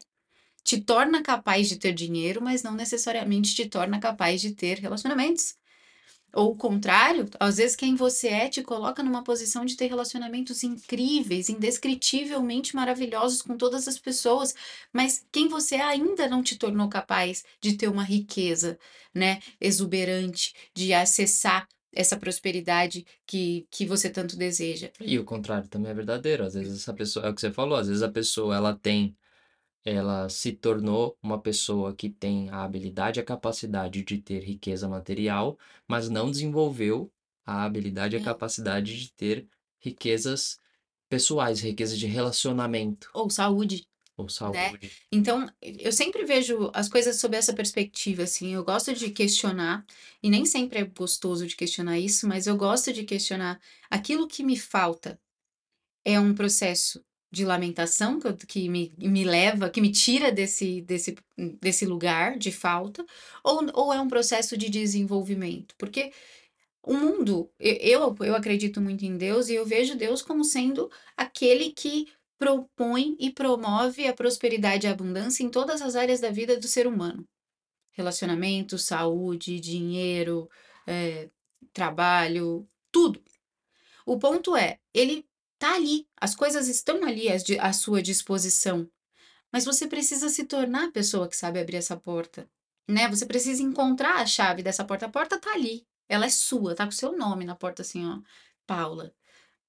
te 0.62 0.81
torna 0.81 1.23
capaz 1.23 1.69
de 1.69 1.77
ter 1.77 1.93
dinheiro, 1.93 2.43
mas 2.43 2.62
não 2.62 2.75
necessariamente 2.75 3.55
te 3.55 3.67
torna 3.67 3.99
capaz 3.99 4.41
de 4.41 4.55
ter 4.55 4.79
relacionamentos. 4.79 5.57
Ou 6.35 6.53
o 6.53 6.57
contrário, 6.57 7.27
às 7.41 7.57
vezes 7.57 7.75
quem 7.75 7.95
você 7.95 8.29
é 8.29 8.49
te 8.49 8.62
coloca 8.62 9.03
numa 9.03 9.25
posição 9.25 9.65
de 9.65 9.77
ter 9.77 9.87
relacionamentos 9.87 10.62
incríveis, 10.62 11.49
indescritivelmente 11.49 12.77
maravilhosos 12.77 13.41
com 13.41 13.57
todas 13.57 13.88
as 13.88 13.99
pessoas, 13.99 14.55
mas 14.93 15.25
quem 15.33 15.49
você 15.49 15.77
é 15.77 15.83
ainda 15.83 16.29
não 16.29 16.43
te 16.43 16.57
tornou 16.57 16.88
capaz 16.88 17.45
de 17.62 17.79
ter 17.79 17.88
uma 17.88 18.05
riqueza, 18.05 18.79
né, 19.15 19.41
exuberante, 19.59 20.55
de 20.75 20.93
acessar 20.93 21.67
essa 21.92 22.16
prosperidade 22.18 23.04
que, 23.26 23.66
que 23.71 23.87
você 23.87 24.11
tanto 24.11 24.37
deseja. 24.37 24.90
E 25.00 25.18
o 25.18 25.25
contrário 25.25 25.68
também 25.68 25.90
é 25.90 25.95
verdadeiro. 25.95 26.45
Às 26.45 26.54
vezes 26.54 26.80
essa 26.83 26.95
pessoa, 26.95 27.26
é 27.26 27.30
o 27.30 27.35
que 27.35 27.40
você 27.40 27.50
falou, 27.50 27.78
às 27.78 27.88
vezes 27.88 28.02
a 28.02 28.11
pessoa 28.11 28.54
ela 28.57 28.75
tem, 28.76 29.16
ela 29.85 30.28
se 30.28 30.52
tornou 30.52 31.16
uma 31.23 31.40
pessoa 31.40 31.95
que 31.95 32.11
tem 32.11 32.50
a 32.50 32.64
habilidade 32.64 33.21
e 33.21 33.23
a 33.23 33.25
capacidade 33.25 34.02
de 34.04 34.18
ter 34.18 34.40
riqueza 34.45 34.88
material, 34.88 35.59
mas 35.87 36.09
não 36.09 36.30
desenvolveu 36.30 37.11
a 37.47 37.64
habilidade 37.64 38.16
e 38.16 38.18
a 38.18 38.21
É. 38.21 38.25
capacidade 38.25 38.99
de 38.99 39.12
ter 39.12 39.49
riquezas 39.80 40.61
pessoais, 41.09 41.61
riquezas 41.61 41.99
de 41.99 42.07
relacionamento 42.07 43.11
Ou 43.14 43.30
saúde. 43.30 43.87
Ou 44.18 44.28
saúde. 44.28 44.92
Então, 45.12 45.46
eu 45.62 45.92
sempre 45.92 46.25
vejo 46.25 46.70
as 46.75 46.88
coisas 46.88 47.16
sob 47.20 47.37
essa 47.37 47.54
perspectiva, 47.54 48.25
assim, 48.25 48.54
eu 48.54 48.64
gosto 48.64 48.92
de 48.94 49.10
questionar, 49.10 49.87
e 50.22 50.28
nem 50.30 50.44
sempre 50.44 50.80
é 50.80 50.84
gostoso 50.84 51.46
de 51.46 51.56
questionar 51.56 51.98
isso, 51.98 52.26
mas 52.28 52.46
eu 52.46 52.56
gosto 52.56 52.92
de 52.92 53.04
questionar 53.04 53.60
aquilo 53.90 54.28
que 54.28 54.42
me 54.44 54.58
falta. 54.58 55.20
É 56.04 56.18
um 56.20 56.34
processo 56.34 57.04
de 57.30 57.44
lamentação 57.44 58.18
que, 58.18 58.26
eu- 58.28 58.37
que 58.37 58.68
me, 58.68 58.94
me 58.98 59.25
leva, 59.25 59.68
que 59.70 59.80
me 59.80 59.92
tira 59.92 60.32
desse, 60.32 60.80
desse, 60.82 61.14
desse 61.60 61.84
lugar 61.87 62.38
de 62.38 62.50
falta, 62.50 63.04
ou, 63.44 63.66
ou 63.75 63.92
é 63.92 64.00
um 64.00 64.08
processo 64.08 64.56
de 64.56 64.70
desenvolvimento? 64.70 65.75
Porque 65.78 66.12
o 66.82 66.94
mundo, 66.94 67.50
eu, 67.58 68.14
eu 68.20 68.34
acredito 68.34 68.80
muito 68.80 69.04
em 69.04 69.16
Deus 69.16 69.48
e 69.48 69.54
eu 69.54 69.66
vejo 69.66 69.96
Deus 69.96 70.22
como 70.22 70.44
sendo 70.44 70.90
aquele 71.16 71.70
que 71.72 72.08
propõe 72.38 73.16
e 73.18 73.30
promove 73.30 74.07
a 74.07 74.14
prosperidade 74.14 74.87
e 74.87 74.88
a 74.88 74.92
abundância 74.92 75.42
em 75.42 75.50
todas 75.50 75.83
as 75.83 75.97
áreas 75.97 76.21
da 76.21 76.30
vida 76.30 76.57
do 76.59 76.68
ser 76.68 76.87
humano. 76.87 77.26
Relacionamento, 77.92 78.78
saúde, 78.78 79.59
dinheiro, 79.61 80.49
eh, 80.87 81.28
trabalho, 81.73 82.68
tudo. 82.92 83.23
O 84.07 84.18
ponto 84.18 84.57
é, 84.57 84.78
ele 84.95 85.26
tá 85.59 85.75
ali, 85.75 86.09
as 86.16 86.35
coisas 86.35 86.68
estão 86.68 87.04
ali 87.04 87.26
à 87.61 87.73
sua 87.73 88.00
disposição, 88.00 88.88
mas 89.52 89.64
você 89.64 89.87
precisa 89.87 90.28
se 90.28 90.45
tornar 90.45 90.87
a 90.87 90.92
pessoa 90.92 91.28
que 91.28 91.37
sabe 91.37 91.61
abrir 91.61 91.76
essa 91.76 91.97
porta, 91.97 92.49
né? 92.88 93.09
Você 93.09 93.26
precisa 93.26 93.62
encontrar 93.62 94.16
a 94.16 94.26
chave 94.26 94.62
dessa 94.62 94.85
porta. 94.85 95.07
A 95.07 95.11
porta 95.11 95.38
tá 95.38 95.52
ali, 95.52 95.87
ela 96.09 96.26
é 96.26 96.30
sua, 96.30 96.75
tá 96.75 96.85
com 96.85 96.90
o 96.90 96.95
seu 96.95 97.16
nome 97.16 97.45
na 97.45 97.54
porta 97.54 97.83
assim, 97.83 98.07
ó, 98.07 98.21
Paula. 98.66 99.12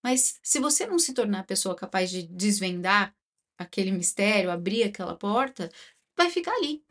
Mas 0.04 0.40
se 0.42 0.60
você 0.60 0.86
não 0.86 1.00
se 1.00 1.14
tornar 1.14 1.40
a 1.42 1.44
pessoa 1.44 1.76
capaz 1.76 2.10
de 2.10 2.24
desvendar 2.24 3.16
aquele 3.58 3.92
mistério, 3.92 4.52
abrir 4.52 4.84
aquela 4.84 5.16
porta, 5.16 5.70
vai 6.16 6.30
ficar 6.30 6.54
ali. 6.54 6.84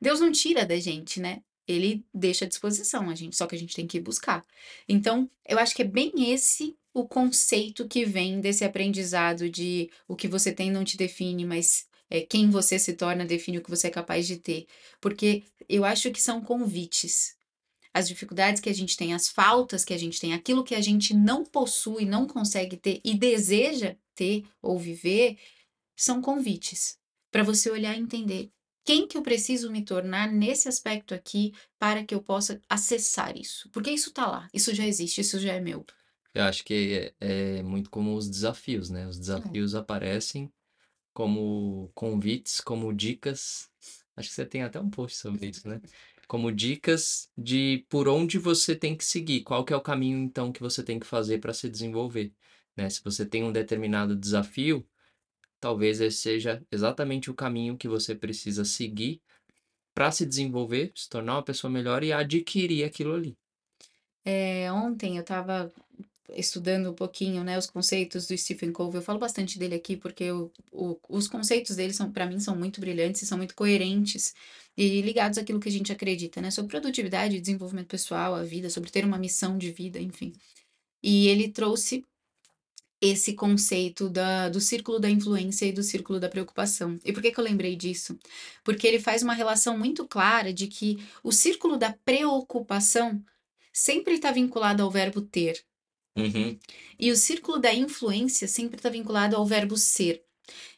Deus 0.00 0.20
não 0.20 0.30
tira 0.30 0.66
da 0.66 0.78
gente, 0.78 1.20
né? 1.20 1.42
Ele 1.66 2.04
deixa 2.12 2.44
à 2.44 2.48
disposição, 2.48 3.08
a 3.08 3.14
gente, 3.14 3.36
só 3.36 3.46
que 3.46 3.54
a 3.54 3.58
gente 3.58 3.74
tem 3.74 3.86
que 3.86 3.96
ir 3.96 4.02
buscar. 4.02 4.44
Então, 4.86 5.30
eu 5.48 5.58
acho 5.58 5.74
que 5.74 5.82
é 5.82 5.86
bem 5.86 6.12
esse 6.30 6.76
o 6.92 7.08
conceito 7.08 7.88
que 7.88 8.04
vem 8.04 8.40
desse 8.40 8.64
aprendizado 8.64 9.50
de 9.50 9.90
o 10.06 10.14
que 10.14 10.28
você 10.28 10.52
tem 10.52 10.70
não 10.70 10.84
te 10.84 10.96
define, 10.96 11.44
mas 11.44 11.88
é, 12.08 12.20
quem 12.20 12.50
você 12.50 12.78
se 12.78 12.92
torna 12.92 13.24
define 13.24 13.58
o 13.58 13.62
que 13.62 13.70
você 13.70 13.88
é 13.88 13.90
capaz 13.90 14.26
de 14.26 14.36
ter. 14.36 14.66
Porque 15.00 15.42
eu 15.68 15.84
acho 15.84 16.10
que 16.12 16.22
são 16.22 16.40
convites. 16.40 17.36
As 17.94 18.08
dificuldades 18.08 18.60
que 18.60 18.68
a 18.68 18.74
gente 18.74 18.96
tem, 18.96 19.14
as 19.14 19.28
faltas 19.28 19.84
que 19.84 19.94
a 19.94 19.98
gente 19.98 20.20
tem, 20.20 20.34
aquilo 20.34 20.64
que 20.64 20.74
a 20.74 20.80
gente 20.80 21.14
não 21.14 21.44
possui, 21.44 22.04
não 22.04 22.26
consegue 22.26 22.76
ter 22.76 23.00
e 23.04 23.14
deseja 23.14 23.94
ter 24.16 24.44
ou 24.60 24.78
viver, 24.78 25.38
são 25.96 26.20
convites 26.20 26.98
para 27.30 27.44
você 27.44 27.70
olhar 27.70 27.96
e 27.96 28.00
entender 28.00 28.50
quem 28.84 29.06
que 29.06 29.16
eu 29.16 29.22
preciso 29.22 29.70
me 29.70 29.82
tornar 29.82 30.30
nesse 30.30 30.68
aspecto 30.68 31.14
aqui 31.14 31.54
para 31.78 32.04
que 32.04 32.14
eu 32.14 32.20
possa 32.20 32.60
acessar 32.68 33.36
isso. 33.36 33.70
Porque 33.70 33.90
isso 33.90 34.12
tá 34.12 34.26
lá, 34.26 34.48
isso 34.52 34.74
já 34.74 34.86
existe, 34.86 35.20
isso 35.20 35.38
já 35.38 35.54
é 35.54 35.60
meu. 35.60 35.86
Eu 36.34 36.42
acho 36.42 36.64
que 36.64 37.14
é, 37.20 37.58
é 37.58 37.62
muito 37.62 37.88
como 37.88 38.14
os 38.14 38.28
desafios, 38.28 38.90
né? 38.90 39.06
Os 39.06 39.18
desafios 39.18 39.74
aparecem 39.74 40.52
como 41.14 41.90
convites, 41.94 42.60
como 42.60 42.92
dicas. 42.92 43.70
Acho 44.16 44.28
que 44.28 44.34
você 44.34 44.44
tem 44.44 44.62
até 44.62 44.80
um 44.80 44.90
post 44.90 45.16
sobre 45.16 45.46
isso, 45.46 45.66
né? 45.68 45.80
Como 46.26 46.50
dicas 46.50 47.30
de 47.36 47.84
por 47.88 48.08
onde 48.08 48.38
você 48.38 48.74
tem 48.74 48.96
que 48.96 49.04
seguir, 49.04 49.42
qual 49.42 49.64
que 49.64 49.72
é 49.72 49.76
o 49.76 49.80
caminho 49.80 50.18
então 50.18 50.52
que 50.52 50.60
você 50.60 50.82
tem 50.82 50.98
que 50.98 51.06
fazer 51.06 51.38
para 51.38 51.52
se 51.52 51.68
desenvolver, 51.68 52.32
né? 52.76 52.88
Se 52.88 53.02
você 53.02 53.26
tem 53.26 53.44
um 53.44 53.52
determinado 53.52 54.16
desafio, 54.16 54.86
talvez 55.60 56.00
esse 56.00 56.18
seja 56.18 56.62
exatamente 56.70 57.30
o 57.30 57.34
caminho 57.34 57.76
que 57.76 57.88
você 57.88 58.14
precisa 58.14 58.64
seguir 58.64 59.22
para 59.94 60.10
se 60.10 60.26
desenvolver, 60.26 60.92
se 60.94 61.08
tornar 61.08 61.34
uma 61.34 61.42
pessoa 61.42 61.70
melhor 61.70 62.02
e 62.02 62.12
adquirir 62.12 62.84
aquilo 62.84 63.14
ali. 63.14 63.36
É, 64.24 64.72
ontem 64.72 65.16
eu 65.16 65.20
estava 65.20 65.72
estudando 66.30 66.90
um 66.90 66.94
pouquinho, 66.94 67.44
né, 67.44 67.58
os 67.58 67.66
conceitos 67.66 68.26
do 68.26 68.36
Stephen 68.36 68.72
Covey. 68.72 68.98
Eu 68.98 69.02
falo 69.02 69.18
bastante 69.18 69.58
dele 69.58 69.74
aqui 69.74 69.96
porque 69.96 70.30
o, 70.32 70.50
o- 70.72 70.98
os 71.08 71.28
conceitos 71.28 71.76
dele 71.76 71.92
são, 71.92 72.10
para 72.12 72.26
mim, 72.26 72.40
são 72.40 72.56
muito 72.56 72.80
brilhantes 72.80 73.22
e 73.22 73.26
são 73.26 73.38
muito 73.38 73.54
coerentes 73.54 74.34
e 74.76 75.00
ligados 75.02 75.38
àquilo 75.38 75.60
que 75.60 75.68
a 75.68 75.72
gente 75.72 75.92
acredita, 75.92 76.40
né, 76.40 76.50
sobre 76.50 76.70
produtividade, 76.70 77.40
desenvolvimento 77.40 77.88
pessoal, 77.88 78.34
a 78.34 78.42
vida, 78.42 78.70
sobre 78.70 78.90
ter 78.90 79.04
uma 79.04 79.18
missão 79.18 79.56
de 79.58 79.70
vida, 79.70 80.00
enfim. 80.00 80.32
E 81.02 81.28
ele 81.28 81.50
trouxe 81.50 82.04
esse 83.00 83.34
conceito 83.34 84.08
da, 84.08 84.48
do 84.48 84.60
círculo 84.60 84.98
da 84.98 85.10
influência 85.10 85.66
e 85.66 85.72
do 85.72 85.82
círculo 85.82 86.18
da 86.18 86.28
preocupação. 86.28 86.98
E 87.04 87.12
por 87.12 87.22
que 87.22 87.30
que 87.30 87.38
eu 87.38 87.44
lembrei 87.44 87.76
disso? 87.76 88.18
Porque 88.64 88.86
ele 88.86 88.98
faz 88.98 89.22
uma 89.22 89.34
relação 89.34 89.76
muito 89.78 90.06
clara 90.08 90.52
de 90.52 90.66
que 90.68 90.98
o 91.22 91.30
círculo 91.30 91.76
da 91.76 91.92
preocupação 92.04 93.22
sempre 93.72 94.14
está 94.14 94.30
vinculado 94.32 94.82
ao 94.82 94.90
verbo 94.90 95.20
ter. 95.20 95.62
Uhum. 96.16 96.58
E 96.98 97.10
o 97.10 97.16
círculo 97.16 97.58
da 97.58 97.74
influência 97.74 98.46
sempre 98.46 98.76
está 98.76 98.88
vinculado 98.88 99.34
ao 99.36 99.44
verbo 99.46 99.76
ser. 99.76 100.24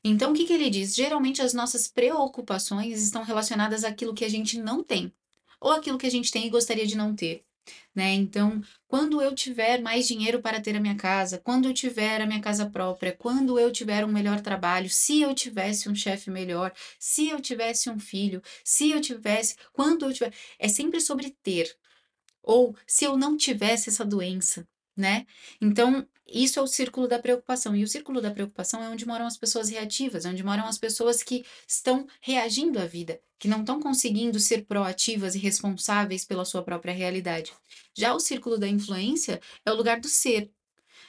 Então, 0.04 0.32
o 0.32 0.34
que, 0.34 0.46
que 0.46 0.52
ele 0.52 0.70
diz? 0.70 0.94
Geralmente 0.94 1.42
as 1.42 1.54
nossas 1.54 1.88
preocupações 1.88 3.02
estão 3.02 3.22
relacionadas 3.24 3.84
àquilo 3.84 4.14
que 4.14 4.24
a 4.24 4.28
gente 4.30 4.58
não 4.60 4.82
tem, 4.84 5.12
ou 5.60 5.72
aquilo 5.72 5.98
que 5.98 6.06
a 6.06 6.10
gente 6.10 6.30
tem 6.32 6.46
e 6.46 6.50
gostaria 6.50 6.86
de 6.86 6.96
não 6.96 7.14
ter. 7.14 7.44
né? 7.94 8.12
Então, 8.14 8.62
quando 8.88 9.20
eu 9.22 9.34
tiver 9.34 9.80
mais 9.82 10.06
dinheiro 10.06 10.40
para 10.42 10.60
ter 10.60 10.76
a 10.76 10.80
minha 10.80 10.96
casa, 10.96 11.38
quando 11.38 11.66
eu 11.68 11.74
tiver 11.74 12.20
a 12.20 12.26
minha 12.26 12.40
casa 12.40 12.66
própria, 12.70 13.12
quando 13.12 13.58
eu 13.58 13.72
tiver 13.72 14.04
um 14.04 14.08
melhor 14.12 14.40
trabalho, 14.40 14.88
se 14.90 15.20
eu 15.22 15.34
tivesse 15.34 15.88
um 15.88 15.94
chefe 15.94 16.30
melhor, 16.30 16.72
se 16.98 17.28
eu 17.28 17.40
tivesse 17.40 17.90
um 17.90 17.98
filho, 17.98 18.42
se 18.64 18.90
eu 18.90 19.00
tivesse, 19.00 19.56
quando 19.72 20.04
eu 20.06 20.12
tiver, 20.12 20.32
é 20.58 20.68
sempre 20.68 21.00
sobre 21.00 21.30
ter. 21.42 21.74
Ou 22.42 22.76
se 22.86 23.04
eu 23.04 23.16
não 23.16 23.36
tivesse 23.36 23.88
essa 23.88 24.04
doença, 24.04 24.66
né? 24.96 25.26
Então, 25.60 26.06
isso 26.26 26.58
é 26.58 26.62
o 26.62 26.66
círculo 26.66 27.06
da 27.06 27.18
preocupação. 27.18 27.76
E 27.76 27.84
o 27.84 27.88
círculo 27.88 28.20
da 28.20 28.30
preocupação 28.30 28.82
é 28.82 28.88
onde 28.88 29.06
moram 29.06 29.26
as 29.26 29.36
pessoas 29.36 29.68
reativas, 29.68 30.24
é 30.24 30.30
onde 30.30 30.42
moram 30.42 30.66
as 30.66 30.78
pessoas 30.78 31.22
que 31.22 31.44
estão 31.68 32.06
reagindo 32.20 32.78
à 32.78 32.86
vida, 32.86 33.20
que 33.38 33.48
não 33.48 33.60
estão 33.60 33.80
conseguindo 33.80 34.40
ser 34.40 34.64
proativas 34.64 35.34
e 35.34 35.38
responsáveis 35.38 36.24
pela 36.24 36.44
sua 36.44 36.62
própria 36.62 36.94
realidade. 36.94 37.52
Já 37.94 38.14
o 38.14 38.20
círculo 38.20 38.58
da 38.58 38.68
influência 38.68 39.40
é 39.64 39.70
o 39.70 39.76
lugar 39.76 40.00
do 40.00 40.08
ser. 40.08 40.50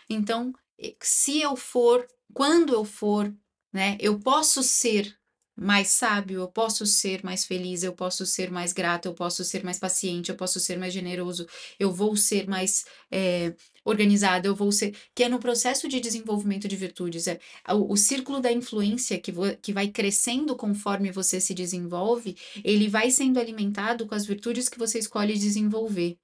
Então, 0.09 0.53
se 1.01 1.41
eu 1.41 1.55
for, 1.55 2.07
quando 2.33 2.73
eu 2.73 2.85
for, 2.85 3.33
né, 3.73 3.97
eu 3.99 4.19
posso 4.19 4.61
ser 4.61 5.17
mais 5.59 5.87
sábio, 5.89 6.41
eu 6.41 6.47
posso 6.47 6.85
ser 6.85 7.23
mais 7.23 7.43
feliz, 7.43 7.81
eu 7.81 7.91
posso 7.91 8.25
ser 8.27 8.51
mais 8.51 8.71
grato, 8.71 9.07
eu 9.07 9.13
posso 9.15 9.43
ser 9.43 9.63
mais 9.63 9.79
paciente, 9.79 10.29
eu 10.29 10.35
posso 10.35 10.59
ser 10.59 10.77
mais 10.77 10.93
generoso, 10.93 11.47
eu 11.79 11.91
vou 11.91 12.15
ser 12.15 12.47
mais 12.47 12.85
é, 13.09 13.55
organizada, 13.87 14.47
eu 14.47 14.55
vou 14.55 14.71
ser. 14.71 14.95
Que 15.15 15.23
é 15.23 15.29
no 15.29 15.39
processo 15.39 15.87
de 15.87 15.99
desenvolvimento 15.99 16.67
de 16.67 16.75
virtudes. 16.75 17.27
É, 17.27 17.39
o, 17.69 17.93
o 17.93 17.97
círculo 17.97 18.39
da 18.39 18.51
influência 18.51 19.19
que, 19.19 19.31
vo, 19.31 19.43
que 19.61 19.71
vai 19.73 19.87
crescendo 19.87 20.55
conforme 20.55 21.11
você 21.11 21.39
se 21.39 21.53
desenvolve, 21.53 22.35
ele 22.63 22.87
vai 22.89 23.09
sendo 23.09 23.39
alimentado 23.39 24.05
com 24.05 24.15
as 24.15 24.25
virtudes 24.25 24.69
que 24.69 24.77
você 24.77 24.99
escolhe 24.99 25.37
desenvolver. 25.37 26.17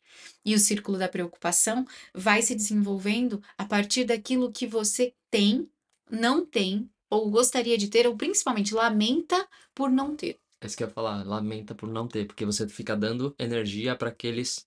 E 0.46 0.53
o 0.53 0.60
círculo 0.60 0.98
da 0.98 1.08
preocupação 1.08 1.86
vai 2.13 2.41
se 2.41 2.53
desenvolvendo 2.53 3.41
a 3.58 3.65
partir 3.65 4.03
daquilo 4.03 4.51
que 4.51 4.67
você 4.67 5.13
tem, 5.32 5.67
não 6.12 6.46
tem 6.46 6.89
ou 7.10 7.29
gostaria 7.29 7.77
de 7.77 7.89
ter, 7.89 8.08
ou 8.08 8.17
principalmente 8.17 8.74
lamenta 8.74 9.48
por 9.74 9.91
não 9.91 10.15
ter. 10.15 10.39
É 10.60 10.65
isso 10.65 10.75
que 10.75 10.84
eu 10.84 10.88
ia 10.88 10.93
falar, 10.93 11.24
lamenta 11.24 11.75
por 11.75 11.88
não 11.88 12.08
ter, 12.08 12.25
porque 12.25 12.46
você 12.46 12.67
fica 12.67 12.96
dando 12.96 13.36
energia 13.38 13.96
para 13.96 14.10
aqueles 14.10 14.65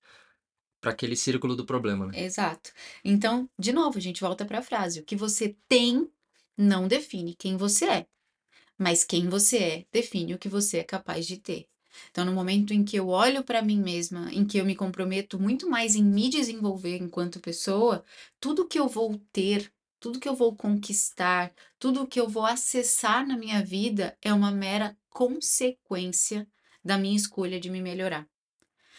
para 0.87 0.93
aquele 0.93 1.16
círculo 1.16 1.57
do 1.57 1.66
problema, 1.66 2.07
né? 2.07 2.25
Exato. 2.25 2.71
Então, 3.05 3.50
de 3.59 3.73
novo, 3.73 3.99
a 3.99 4.00
gente 4.00 4.21
volta 4.21 4.45
para 4.45 4.61
a 4.61 4.62
frase: 4.62 5.00
o 5.00 5.05
que 5.05 5.16
você 5.16 5.57
tem 5.69 6.09
não 6.57 6.87
define 6.87 7.35
quem 7.35 7.57
você 7.57 7.87
é, 7.87 8.07
mas 8.78 9.02
quem 9.02 9.28
você 9.28 9.59
é 9.59 9.87
define 9.93 10.35
o 10.35 10.38
que 10.38 10.49
você 10.49 10.78
é 10.78 10.85
capaz 10.85 11.26
de 11.26 11.38
ter. 11.38 11.66
Então, 12.11 12.25
no 12.25 12.33
momento 12.33 12.73
em 12.73 12.85
que 12.85 12.97
eu 12.97 13.09
olho 13.09 13.43
para 13.43 13.62
mim 13.62 13.81
mesma, 13.81 14.33
em 14.33 14.47
que 14.47 14.59
eu 14.59 14.64
me 14.64 14.76
comprometo 14.76 15.40
muito 15.40 15.69
mais 15.69 15.97
em 15.97 16.05
me 16.05 16.28
desenvolver 16.28 16.99
enquanto 16.99 17.40
pessoa, 17.40 18.05
tudo 18.38 18.69
que 18.69 18.78
eu 18.78 18.87
vou 18.87 19.21
ter 19.33 19.73
tudo 19.99 20.21
que 20.21 20.28
eu 20.28 20.37
vou 20.37 20.55
conquistar, 20.55 21.52
tudo 21.81 22.07
que 22.07 22.21
eu 22.21 22.28
vou 22.28 22.45
acessar 22.45 23.26
na 23.26 23.37
minha 23.37 23.64
vida 23.64 24.16
é 24.23 24.33
uma 24.33 24.52
mera 24.52 24.97
consequência 25.09 26.47
da 26.85 26.97
minha 26.99 27.16
escolha 27.16 27.59
de 27.59 27.71
me 27.71 27.81
melhorar. 27.81 28.28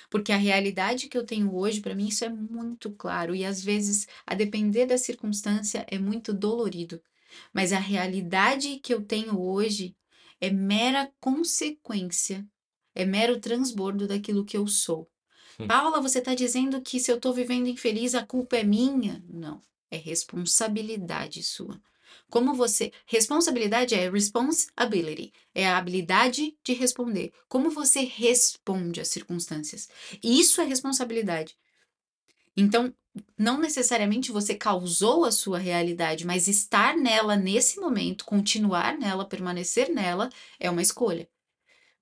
Porque 0.09 0.31
a 0.31 0.37
realidade 0.37 1.07
que 1.07 1.17
eu 1.17 1.25
tenho 1.25 1.53
hoje, 1.55 1.81
para 1.81 1.95
mim, 1.95 2.07
isso 2.07 2.23
é 2.23 2.29
muito 2.29 2.91
claro. 2.91 3.35
E 3.35 3.43
às 3.43 3.61
vezes, 3.63 4.07
a 4.25 4.33
depender 4.33 4.85
da 4.85 4.97
circunstância, 4.97 5.85
é 5.89 5.99
muito 5.99 6.33
dolorido. 6.33 7.01
Mas 7.53 7.73
a 7.73 7.79
realidade 7.79 8.79
que 8.79 8.93
eu 8.93 9.01
tenho 9.01 9.39
hoje 9.39 9.95
é 10.39 10.49
mera 10.49 11.11
consequência, 11.19 12.47
é 12.95 13.05
mero 13.05 13.39
transbordo 13.39 14.07
daquilo 14.07 14.45
que 14.45 14.55
eu 14.55 14.65
sou. 14.67 15.09
Hum. 15.59 15.67
Paula, 15.67 16.01
você 16.01 16.19
está 16.19 16.33
dizendo 16.33 16.81
que 16.81 16.99
se 16.99 17.11
eu 17.11 17.17
estou 17.17 17.33
vivendo 17.33 17.67
infeliz, 17.67 18.15
a 18.15 18.25
culpa 18.25 18.57
é 18.57 18.63
minha? 18.63 19.23
Não 19.27 19.61
é 19.89 19.97
responsabilidade 19.97 21.43
sua. 21.43 21.79
Como 22.29 22.53
você. 22.53 22.91
Responsabilidade 23.05 23.95
é 23.95 24.09
responsibility, 24.09 25.31
é 25.55 25.65
a 25.67 25.77
habilidade 25.77 26.55
de 26.63 26.73
responder. 26.73 27.31
Como 27.47 27.69
você 27.69 28.01
responde 28.01 28.99
às 28.99 29.07
circunstâncias. 29.07 29.87
Isso 30.21 30.59
é 30.59 30.65
responsabilidade. 30.65 31.57
Então, 32.55 32.93
não 33.37 33.59
necessariamente 33.59 34.31
você 34.31 34.55
causou 34.55 35.25
a 35.25 35.31
sua 35.31 35.57
realidade, 35.57 36.25
mas 36.25 36.47
estar 36.47 36.97
nela 36.97 37.35
nesse 37.35 37.79
momento, 37.79 38.25
continuar 38.25 38.97
nela, 38.97 39.27
permanecer 39.27 39.89
nela, 39.89 40.29
é 40.59 40.69
uma 40.69 40.81
escolha. 40.81 41.27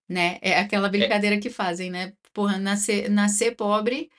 Né? 0.07 0.39
É 0.41 0.59
aquela 0.59 0.87
é. 0.87 0.89
brincadeira 0.89 1.39
que 1.39 1.49
fazem, 1.49 1.89
né? 1.89 2.13
Porra, 2.33 2.57
nascer, 2.57 3.09
nascer 3.09 3.55
pobre 3.55 4.09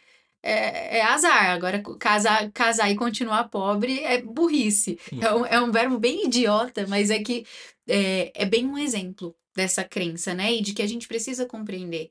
é, 0.47 0.99
é 0.99 1.03
azar. 1.03 1.51
Agora, 1.51 1.83
casar, 1.99 2.51
casar 2.53 2.91
e 2.91 2.95
continuar 2.95 3.49
pobre 3.49 4.01
é 4.01 4.23
burrice. 4.23 4.99
É 5.21 5.35
um, 5.35 5.47
é 5.47 5.61
um 5.61 5.73
verbo 5.73 5.99
bem 5.99 6.27
idiota, 6.27 6.87
mas 6.87 7.11
é 7.11 7.19
que 7.23 7.45
é, 7.89 8.31
é 8.35 8.45
bem 8.45 8.67
um 8.67 8.79
exemplo 8.79 9.35
dessa 9.57 9.83
crença, 9.83 10.35
né? 10.35 10.53
E 10.53 10.63
de 10.63 10.73
que 10.73 10.83
a 10.83 10.87
gente 10.87 11.09
precisa 11.09 11.47
compreender. 11.47 12.11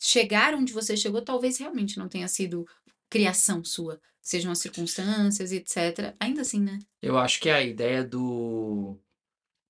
Chegar 0.00 0.54
onde 0.54 0.72
você 0.72 0.96
chegou 0.96 1.22
talvez 1.22 1.58
realmente 1.58 1.98
não 1.98 2.08
tenha 2.08 2.28
sido 2.28 2.66
criação 3.08 3.64
sua, 3.64 4.00
sejam 4.20 4.52
as 4.52 4.58
circunstâncias, 4.58 5.50
etc. 5.50 6.14
Ainda 6.20 6.42
assim, 6.42 6.60
né? 6.60 6.78
Eu 7.00 7.18
acho 7.18 7.40
que 7.40 7.48
é 7.48 7.54
a 7.54 7.62
ideia 7.62 8.04
do. 8.04 8.98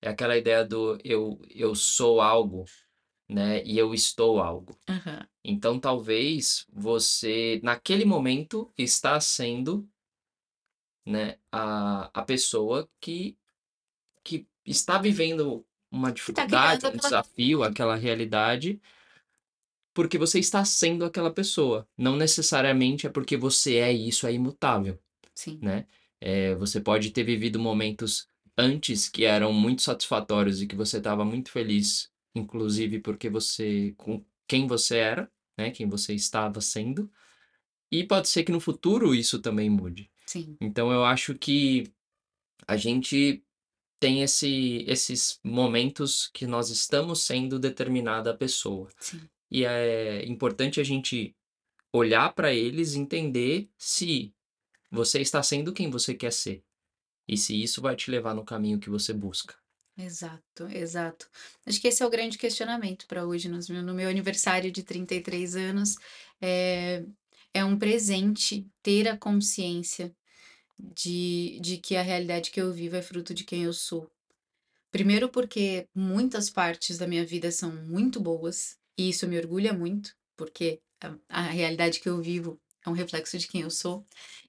É 0.01 0.09
aquela 0.09 0.37
ideia 0.37 0.65
do 0.65 0.97
eu, 1.03 1.39
eu 1.49 1.73
sou 1.73 2.19
algo 2.19 2.65
né? 3.33 3.63
E 3.65 3.77
eu 3.77 3.93
estou 3.95 4.39
algo. 4.39 4.77
Uhum. 4.87 5.25
Então, 5.43 5.79
talvez 5.79 6.67
você, 6.71 7.59
naquele 7.63 8.05
momento, 8.05 8.71
está 8.77 9.19
sendo, 9.19 9.89
né, 11.03 11.39
a, 11.51 12.11
a 12.13 12.23
pessoa 12.23 12.87
que, 13.01 13.35
que 14.23 14.47
está 14.63 14.99
vivendo 14.99 15.65
uma 15.91 16.09
tá 16.09 16.13
dificuldade, 16.13 16.85
um 16.85 16.91
desafio, 16.95 17.63
aquela 17.63 17.95
realidade, 17.95 18.79
porque 19.95 20.17
você 20.17 20.39
está 20.39 20.63
sendo 20.63 21.03
aquela 21.03 21.31
pessoa. 21.31 21.87
Não 21.97 22.15
necessariamente 22.15 23.07
é 23.07 23.09
porque 23.09 23.35
você 23.35 23.77
é 23.77 23.91
isso, 23.91 24.27
é 24.27 24.33
imutável. 24.33 24.99
Sim. 25.33 25.57
Né? 25.59 25.87
É, 26.21 26.53
você 26.55 26.79
pode 26.79 27.09
ter 27.09 27.23
vivido 27.23 27.59
momentos 27.59 28.27
antes 28.55 29.09
que 29.09 29.25
eram 29.25 29.51
muito 29.51 29.81
satisfatórios 29.81 30.61
e 30.61 30.67
que 30.67 30.75
você 30.75 30.97
estava 30.97 31.25
muito 31.25 31.49
feliz 31.49 32.12
inclusive 32.35 32.99
porque 32.99 33.29
você 33.29 33.93
com 33.97 34.23
quem 34.47 34.67
você 34.67 34.97
era, 34.97 35.31
né, 35.57 35.71
quem 35.71 35.87
você 35.87 36.13
estava 36.13 36.61
sendo. 36.61 37.09
E 37.91 38.03
pode 38.03 38.27
ser 38.27 38.43
que 38.43 38.51
no 38.51 38.59
futuro 38.59 39.13
isso 39.13 39.39
também 39.39 39.69
mude. 39.69 40.09
Sim. 40.25 40.57
Então 40.59 40.91
eu 40.91 41.03
acho 41.03 41.35
que 41.35 41.91
a 42.67 42.75
gente 42.75 43.43
tem 43.99 44.21
esse, 44.21 44.83
esses 44.87 45.39
momentos 45.43 46.27
que 46.33 46.45
nós 46.45 46.69
estamos 46.69 47.21
sendo 47.21 47.59
determinada 47.59 48.35
pessoa. 48.35 48.89
Sim. 48.99 49.21
E 49.49 49.63
é 49.63 50.25
importante 50.25 50.81
a 50.81 50.83
gente 50.83 51.35
olhar 51.91 52.33
para 52.33 52.53
eles 52.53 52.95
e 52.95 52.99
entender 52.99 53.69
se 53.77 54.33
você 54.89 55.21
está 55.21 55.41
sendo 55.43 55.71
quem 55.71 55.89
você 55.89 56.13
quer 56.13 56.33
ser. 56.33 56.63
E 57.27 57.37
se 57.37 57.61
isso 57.61 57.81
vai 57.81 57.95
te 57.95 58.11
levar 58.11 58.33
no 58.33 58.43
caminho 58.43 58.79
que 58.79 58.89
você 58.89 59.13
busca. 59.13 59.55
Exato, 59.95 60.67
exato. 60.69 61.29
Acho 61.65 61.79
que 61.79 61.87
esse 61.87 62.01
é 62.01 62.05
o 62.05 62.09
grande 62.09 62.37
questionamento 62.37 63.05
para 63.07 63.25
hoje, 63.25 63.47
no 63.47 63.59
meu, 63.69 63.83
no 63.83 63.93
meu 63.93 64.09
aniversário 64.09 64.71
de 64.71 64.81
33 64.83 65.55
anos. 65.55 65.95
É, 66.41 67.03
é 67.53 67.63
um 67.63 67.77
presente 67.77 68.67
ter 68.81 69.07
a 69.07 69.17
consciência 69.17 70.15
de, 70.79 71.59
de 71.61 71.77
que 71.77 71.95
a 71.95 72.01
realidade 72.03 72.51
que 72.51 72.61
eu 72.61 72.73
vivo 72.73 72.95
é 72.97 73.01
fruto 73.01 73.33
de 73.33 73.43
quem 73.43 73.63
eu 73.63 73.73
sou. 73.73 74.09
Primeiro, 74.91 75.29
porque 75.29 75.87
muitas 75.95 76.49
partes 76.49 76.97
da 76.97 77.07
minha 77.07 77.25
vida 77.25 77.51
são 77.51 77.71
muito 77.71 78.19
boas, 78.21 78.77
e 78.97 79.09
isso 79.09 79.27
me 79.27 79.37
orgulha 79.37 79.73
muito, 79.73 80.15
porque 80.37 80.81
a, 81.01 81.15
a 81.29 81.41
realidade 81.43 81.99
que 81.99 82.09
eu 82.09 82.21
vivo 82.21 82.59
é 82.85 82.89
um 82.89 82.93
reflexo 82.93 83.37
de 83.37 83.47
quem 83.47 83.61
eu 83.61 83.71
sou. 83.71 84.05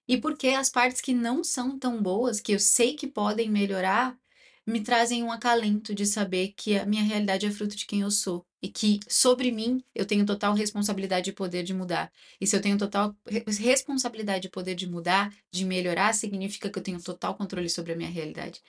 E 0.09 0.19
porque 0.19 0.49
as 0.49 0.71
partes 0.71 1.01
que 1.01 1.15
não 1.15 1.43
são 1.45 1.79
tão 1.79 2.03
boas, 2.03 2.41
que 2.41 2.53
eu 2.53 2.61
sei 2.61 2.95
que 2.95 3.07
podem 3.07 3.51
melhorar, 3.51 4.19
me 4.67 4.81
trazem 4.83 5.23
um 5.23 5.31
acalento 5.31 5.95
de 5.95 6.07
saber 6.07 6.55
que 6.57 6.79
a 6.79 6.87
minha 6.87 7.03
realidade 7.03 7.47
é 7.47 7.51
fruto 7.51 7.77
de 7.77 7.87
quem 7.87 8.01
eu 8.01 8.11
sou 8.11 8.47
e 8.63 8.69
que 8.69 8.99
sobre 9.09 9.51
mim 9.53 9.85
eu 9.95 10.07
tenho 10.07 10.25
total 10.25 10.55
responsabilidade 10.55 11.31
e 11.31 11.33
poder 11.35 11.63
de 11.63 11.75
mudar. 11.75 12.11
E 12.41 12.47
se 12.47 12.57
eu 12.57 12.63
tenho 12.63 12.79
total 12.79 13.15
responsabilidade 13.47 14.47
e 14.47 14.51
poder 14.51 14.75
de 14.75 14.89
mudar, 14.89 15.35
de 15.51 15.65
melhorar, 15.65 16.15
significa 16.15 16.71
que 16.71 16.79
eu 16.79 16.83
tenho 16.83 17.03
total 17.03 17.35
controle 17.35 17.69
sobre 17.69 17.93
a 17.93 17.97
minha 17.97 18.09
realidade, 18.09 18.63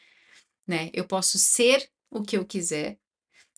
né? 0.67 0.89
Eu 0.93 1.05
posso 1.07 1.37
ser 1.39 1.89
o 2.09 2.23
que 2.23 2.37
eu 2.37 2.45
quiser, 2.45 2.99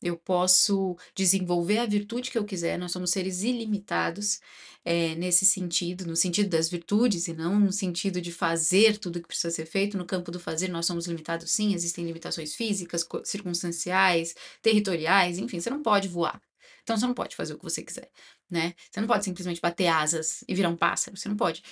eu 0.01 0.17
posso 0.17 0.95
desenvolver 1.15 1.79
a 1.79 1.85
virtude 1.85 2.29
que 2.31 2.37
eu 2.37 2.45
quiser, 2.45 2.77
nós 2.77 2.91
somos 2.91 3.11
seres 3.11 3.41
ilimitados 3.43 4.39
é, 4.85 5.15
nesse 5.15 5.45
sentido, 5.45 6.05
no 6.05 6.15
sentido 6.15 6.49
das 6.49 6.69
virtudes 6.69 7.27
e 7.27 7.33
não 7.33 7.59
no 7.59 7.71
sentido 7.71 8.21
de 8.21 8.31
fazer 8.31 8.97
tudo 8.97 9.21
que 9.21 9.27
precisa 9.27 9.51
ser 9.51 9.65
feito. 9.65 9.97
No 9.97 10.05
campo 10.05 10.31
do 10.31 10.39
fazer, 10.39 10.69
nós 10.69 10.85
somos 10.85 11.07
limitados, 11.07 11.51
sim, 11.51 11.73
existem 11.73 12.05
limitações 12.05 12.55
físicas, 12.55 13.05
circunstanciais, 13.25 14.35
territoriais, 14.61 15.37
enfim, 15.37 15.59
você 15.59 15.69
não 15.69 15.81
pode 15.81 16.07
voar. 16.07 16.41
Então 16.83 16.97
você 16.97 17.05
não 17.05 17.13
pode 17.13 17.35
fazer 17.35 17.53
o 17.53 17.57
que 17.57 17.63
você 17.63 17.83
quiser, 17.83 18.09
né? 18.49 18.73
Você 18.89 19.01
não 19.01 19.07
pode 19.07 19.25
simplesmente 19.25 19.59
bater 19.59 19.87
asas 19.87 20.43
e 20.47 20.55
virar 20.55 20.69
um 20.69 20.77
pássaro, 20.77 21.17
você 21.17 21.27
não 21.27 21.35
pode. 21.35 21.63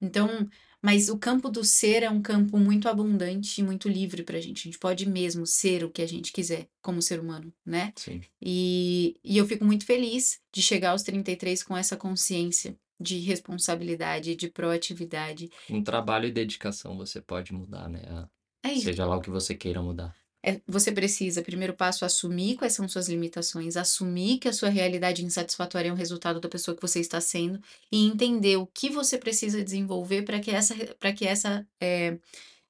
Então, 0.00 0.48
mas 0.82 1.08
o 1.08 1.18
campo 1.18 1.48
do 1.50 1.62
ser 1.64 2.02
é 2.02 2.10
um 2.10 2.22
campo 2.22 2.58
muito 2.58 2.88
abundante 2.88 3.60
e 3.60 3.64
muito 3.64 3.88
livre 3.88 4.22
pra 4.22 4.40
gente. 4.40 4.60
A 4.60 4.64
gente 4.64 4.78
pode 4.78 5.08
mesmo 5.08 5.46
ser 5.46 5.84
o 5.84 5.90
que 5.90 6.02
a 6.02 6.06
gente 6.06 6.32
quiser 6.32 6.68
como 6.82 7.02
ser 7.02 7.20
humano, 7.20 7.52
né? 7.64 7.92
Sim. 7.96 8.20
E, 8.40 9.16
e 9.22 9.36
eu 9.38 9.46
fico 9.46 9.64
muito 9.64 9.84
feliz 9.84 10.40
de 10.52 10.62
chegar 10.62 10.90
aos 10.90 11.02
33 11.02 11.62
com 11.62 11.76
essa 11.76 11.96
consciência 11.96 12.76
de 12.98 13.18
responsabilidade, 13.18 14.36
de 14.36 14.48
proatividade. 14.48 15.50
Com 15.66 15.82
trabalho 15.82 16.26
e 16.28 16.32
dedicação 16.32 16.96
você 16.96 17.20
pode 17.20 17.52
mudar, 17.52 17.88
né? 17.88 18.02
a- 18.08 18.28
É 18.62 18.72
isso. 18.72 18.84
Seja 18.84 19.06
lá 19.06 19.16
o 19.16 19.20
que 19.22 19.30
você 19.30 19.54
queira 19.54 19.80
mudar. 19.82 20.14
É, 20.42 20.60
você 20.66 20.90
precisa, 20.90 21.42
primeiro 21.42 21.74
passo, 21.74 22.04
assumir 22.04 22.56
quais 22.56 22.72
são 22.72 22.88
suas 22.88 23.08
limitações, 23.08 23.76
assumir 23.76 24.38
que 24.38 24.48
a 24.48 24.52
sua 24.52 24.70
realidade 24.70 25.24
insatisfatória 25.24 25.90
é 25.90 25.92
um 25.92 25.96
resultado 25.96 26.40
da 26.40 26.48
pessoa 26.48 26.74
que 26.74 26.80
você 26.80 26.98
está 26.98 27.20
sendo 27.20 27.60
e 27.92 28.06
entender 28.06 28.56
o 28.56 28.66
que 28.66 28.88
você 28.88 29.18
precisa 29.18 29.62
desenvolver 29.62 30.22
para 30.22 30.40
que 30.40 30.50
essa, 30.50 30.74
para 30.98 31.12
que 31.12 31.26
essa 31.26 31.66
é, 31.78 32.18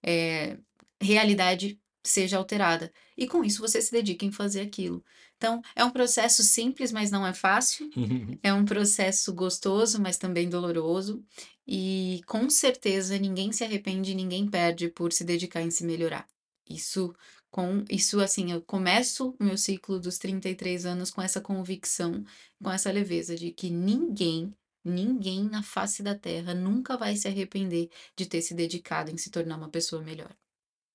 é, 0.02 0.58
realidade 1.00 1.80
seja 2.02 2.38
alterada. 2.38 2.92
E 3.16 3.26
com 3.26 3.44
isso 3.44 3.60
você 3.60 3.80
se 3.80 3.92
dedica 3.92 4.24
em 4.24 4.32
fazer 4.32 4.62
aquilo. 4.62 5.04
Então, 5.36 5.62
é 5.76 5.84
um 5.84 5.90
processo 5.90 6.42
simples, 6.42 6.90
mas 6.92 7.10
não 7.10 7.26
é 7.26 7.32
fácil. 7.32 7.88
É 8.42 8.52
um 8.52 8.64
processo 8.64 9.32
gostoso, 9.32 10.00
mas 10.00 10.16
também 10.18 10.48
doloroso. 10.48 11.24
E 11.66 12.20
com 12.26 12.50
certeza 12.50 13.18
ninguém 13.18 13.52
se 13.52 13.62
arrepende, 13.62 14.14
ninguém 14.14 14.48
perde 14.48 14.88
por 14.88 15.12
se 15.12 15.24
dedicar 15.24 15.62
em 15.62 15.70
se 15.70 15.84
melhorar. 15.84 16.26
Isso 16.68 17.14
com 17.50 17.84
isso 17.90 18.20
assim, 18.20 18.52
eu 18.52 18.62
começo 18.62 19.34
o 19.38 19.44
meu 19.44 19.58
ciclo 19.58 19.98
dos 19.98 20.18
33 20.18 20.86
anos 20.86 21.10
com 21.10 21.20
essa 21.20 21.40
convicção, 21.40 22.24
com 22.62 22.70
essa 22.70 22.90
leveza 22.92 23.36
de 23.36 23.50
que 23.50 23.70
ninguém, 23.70 24.54
ninguém 24.84 25.44
na 25.44 25.62
face 25.62 26.02
da 26.02 26.14
terra 26.14 26.54
nunca 26.54 26.96
vai 26.96 27.16
se 27.16 27.28
arrepender 27.28 27.90
de 28.16 28.26
ter 28.26 28.42
se 28.42 28.54
dedicado 28.54 29.10
em 29.10 29.16
se 29.16 29.30
tornar 29.30 29.56
uma 29.56 29.68
pessoa 29.68 30.02
melhor. 30.02 30.30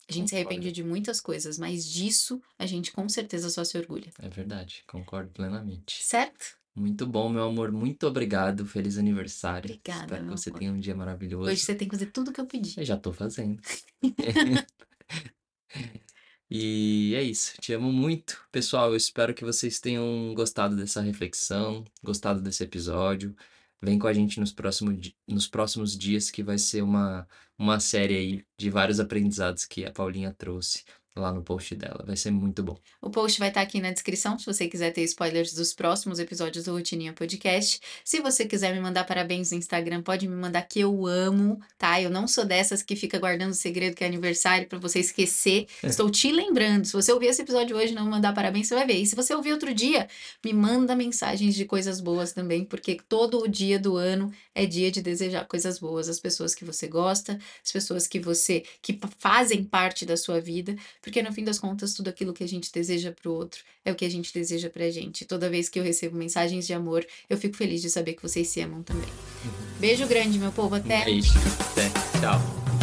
A 0.07 0.13
gente 0.13 0.29
se 0.29 0.35
arrepende 0.35 0.67
Concordo. 0.67 0.75
de 0.75 0.83
muitas 0.83 1.19
coisas, 1.19 1.57
mas 1.57 1.83
disso 1.83 2.41
a 2.59 2.65
gente 2.65 2.91
com 2.91 3.09
certeza 3.09 3.49
só 3.49 3.63
se 3.63 3.77
orgulha. 3.77 4.11
É 4.19 4.29
verdade, 4.29 4.83
concordo 4.87 5.31
plenamente. 5.31 6.03
Certo? 6.03 6.57
Muito 6.75 7.07
bom, 7.07 7.29
meu 7.29 7.45
amor. 7.45 7.71
Muito 7.71 8.05
obrigado. 8.05 8.65
Feliz 8.65 8.97
aniversário. 8.97 9.71
Obrigada, 9.71 10.03
Espero 10.03 10.25
que 10.25 10.31
você 10.31 10.49
amor. 10.49 10.59
tenha 10.59 10.71
um 10.73 10.79
dia 10.79 10.95
maravilhoso. 10.95 11.49
Hoje 11.49 11.61
você 11.61 11.73
tem 11.73 11.87
que 11.87 11.95
fazer 11.95 12.11
tudo 12.11 12.33
que 12.33 12.39
eu 12.39 12.45
pedi. 12.45 12.77
Eu 12.77 12.85
já 12.85 12.97
tô 12.97 13.13
fazendo. 13.13 13.61
E 16.49 17.13
é 17.15 17.23
isso. 17.23 17.53
Te 17.59 17.73
amo 17.73 17.91
muito. 17.91 18.47
Pessoal, 18.51 18.89
eu 18.91 18.95
espero 18.95 19.33
que 19.33 19.43
vocês 19.43 19.79
tenham 19.79 20.33
gostado 20.35 20.75
dessa 20.75 21.01
reflexão, 21.01 21.83
gostado 22.03 22.41
desse 22.41 22.63
episódio. 22.63 23.35
Vem 23.81 23.97
com 23.99 24.07
a 24.07 24.13
gente 24.13 24.39
nos 24.39 24.51
próximos, 24.53 24.99
di- 24.99 25.17
nos 25.27 25.47
próximos 25.47 25.97
dias, 25.97 26.29
que 26.31 26.43
vai 26.43 26.57
ser 26.57 26.81
uma, 26.83 27.27
uma 27.57 27.79
série 27.79 28.15
aí 28.15 28.47
de 28.57 28.69
vários 28.69 28.99
aprendizados 28.99 29.65
que 29.65 29.85
a 29.85 29.91
Paulinha 29.91 30.33
trouxe 30.33 30.83
lá 31.15 31.31
no 31.31 31.41
post 31.41 31.73
dela. 31.75 32.03
Vai 32.05 32.17
ser 32.17 32.31
muito 32.31 32.61
bom. 32.61 32.77
O 33.01 33.09
post 33.09 33.39
vai 33.39 33.47
estar 33.47 33.61
aqui 33.61 33.79
na 33.79 33.91
descrição, 33.91 34.37
se 34.37 34.45
você 34.45 34.67
quiser 34.67 34.91
ter 34.91 35.01
spoilers 35.03 35.53
dos 35.53 35.73
próximos 35.73 36.19
episódios 36.19 36.65
do 36.65 36.73
Rotininha 36.73 37.13
Podcast. 37.13 37.79
Se 38.03 38.19
você 38.19 38.45
quiser 38.45 38.73
me 38.73 38.81
mandar 38.81 39.05
parabéns 39.05 39.51
no 39.51 39.57
Instagram, 39.57 40.01
pode 40.01 40.27
me 40.27 40.35
mandar 40.35 40.63
que 40.63 40.79
eu 40.79 41.07
amo, 41.07 41.59
tá? 41.77 42.01
Eu 42.01 42.09
não 42.09 42.27
sou 42.27 42.43
dessas 42.43 42.83
que 42.83 42.95
fica 42.95 43.17
guardando 43.17 43.53
segredo 43.53 43.95
que 43.95 44.03
é 44.03 44.07
aniversário 44.07 44.67
pra 44.67 44.77
você 44.77 44.99
esquecer. 44.99 45.67
Estou 45.81 46.09
te 46.09 46.31
lembrando. 46.31 46.85
Se 46.85 46.93
você 46.93 47.13
ouvir 47.13 47.27
esse 47.27 47.41
episódio 47.41 47.77
hoje 47.77 47.93
e 47.93 47.95
não 47.95 48.03
me 48.03 48.11
mandar 48.11 48.33
parabéns, 48.33 48.67
você 48.67 48.75
vai 48.75 48.85
ver. 48.85 48.97
E 48.97 49.05
se 49.05 49.15
você 49.15 49.33
ouvir 49.33 49.53
outro 49.53 49.73
dia, 49.73 50.07
me 50.43 50.51
manda 50.51 50.95
mensagens 50.95 51.55
de 51.55 51.63
coisas 51.65 52.01
boas 52.01 52.33
também, 52.33 52.65
porque 52.65 52.97
todo 53.07 53.41
o 53.41 53.47
dia 53.47 53.79
do 53.79 53.95
ano 53.95 54.31
é 54.53 54.65
dia 54.65 54.91
de 54.91 55.01
desejar 55.01 55.45
coisas 55.45 55.79
boas 55.79 56.09
às 56.09 56.19
pessoas 56.19 56.53
que 56.53 56.65
você 56.65 56.87
gosta, 56.87 57.39
às 57.63 57.71
pessoas 57.71 58.07
que 58.07 58.19
você 58.19 58.63
que 58.81 58.99
fazem 59.19 59.63
parte 59.63 60.05
da 60.05 60.17
sua 60.17 60.41
vida. 60.41 60.75
Porque 61.05 61.21
no 61.21 61.31
fim 61.31 61.43
das 61.43 61.59
contas, 61.59 61.93
tudo 61.93 62.09
aquilo 62.09 62.33
que 62.33 62.43
a 62.43 62.47
gente 62.47 62.71
deseja 62.73 63.11
pro 63.11 63.31
outro 63.31 63.61
é 63.85 63.91
o 63.91 63.95
que 63.95 64.03
a 64.03 64.09
gente 64.09 64.33
deseja 64.33 64.71
pra 64.71 64.89
gente. 64.89 65.23
Toda 65.23 65.51
vez 65.51 65.69
que 65.69 65.79
eu 65.79 65.83
recebo 65.83 66.17
mensagens 66.17 66.65
de 66.65 66.73
amor, 66.73 67.05
eu 67.29 67.37
fico 67.37 67.55
feliz 67.55 67.79
de 67.79 67.91
saber 67.91 68.13
que 68.13 68.23
vocês 68.23 68.47
se 68.47 68.59
amam 68.59 68.81
também. 68.81 69.07
Beijo 69.79 70.07
grande, 70.07 70.39
meu 70.39 70.51
povo. 70.51 70.73
Até! 70.73 71.05
beijo. 71.05 71.31
Até. 71.59 71.89
Tchau. 72.19 72.74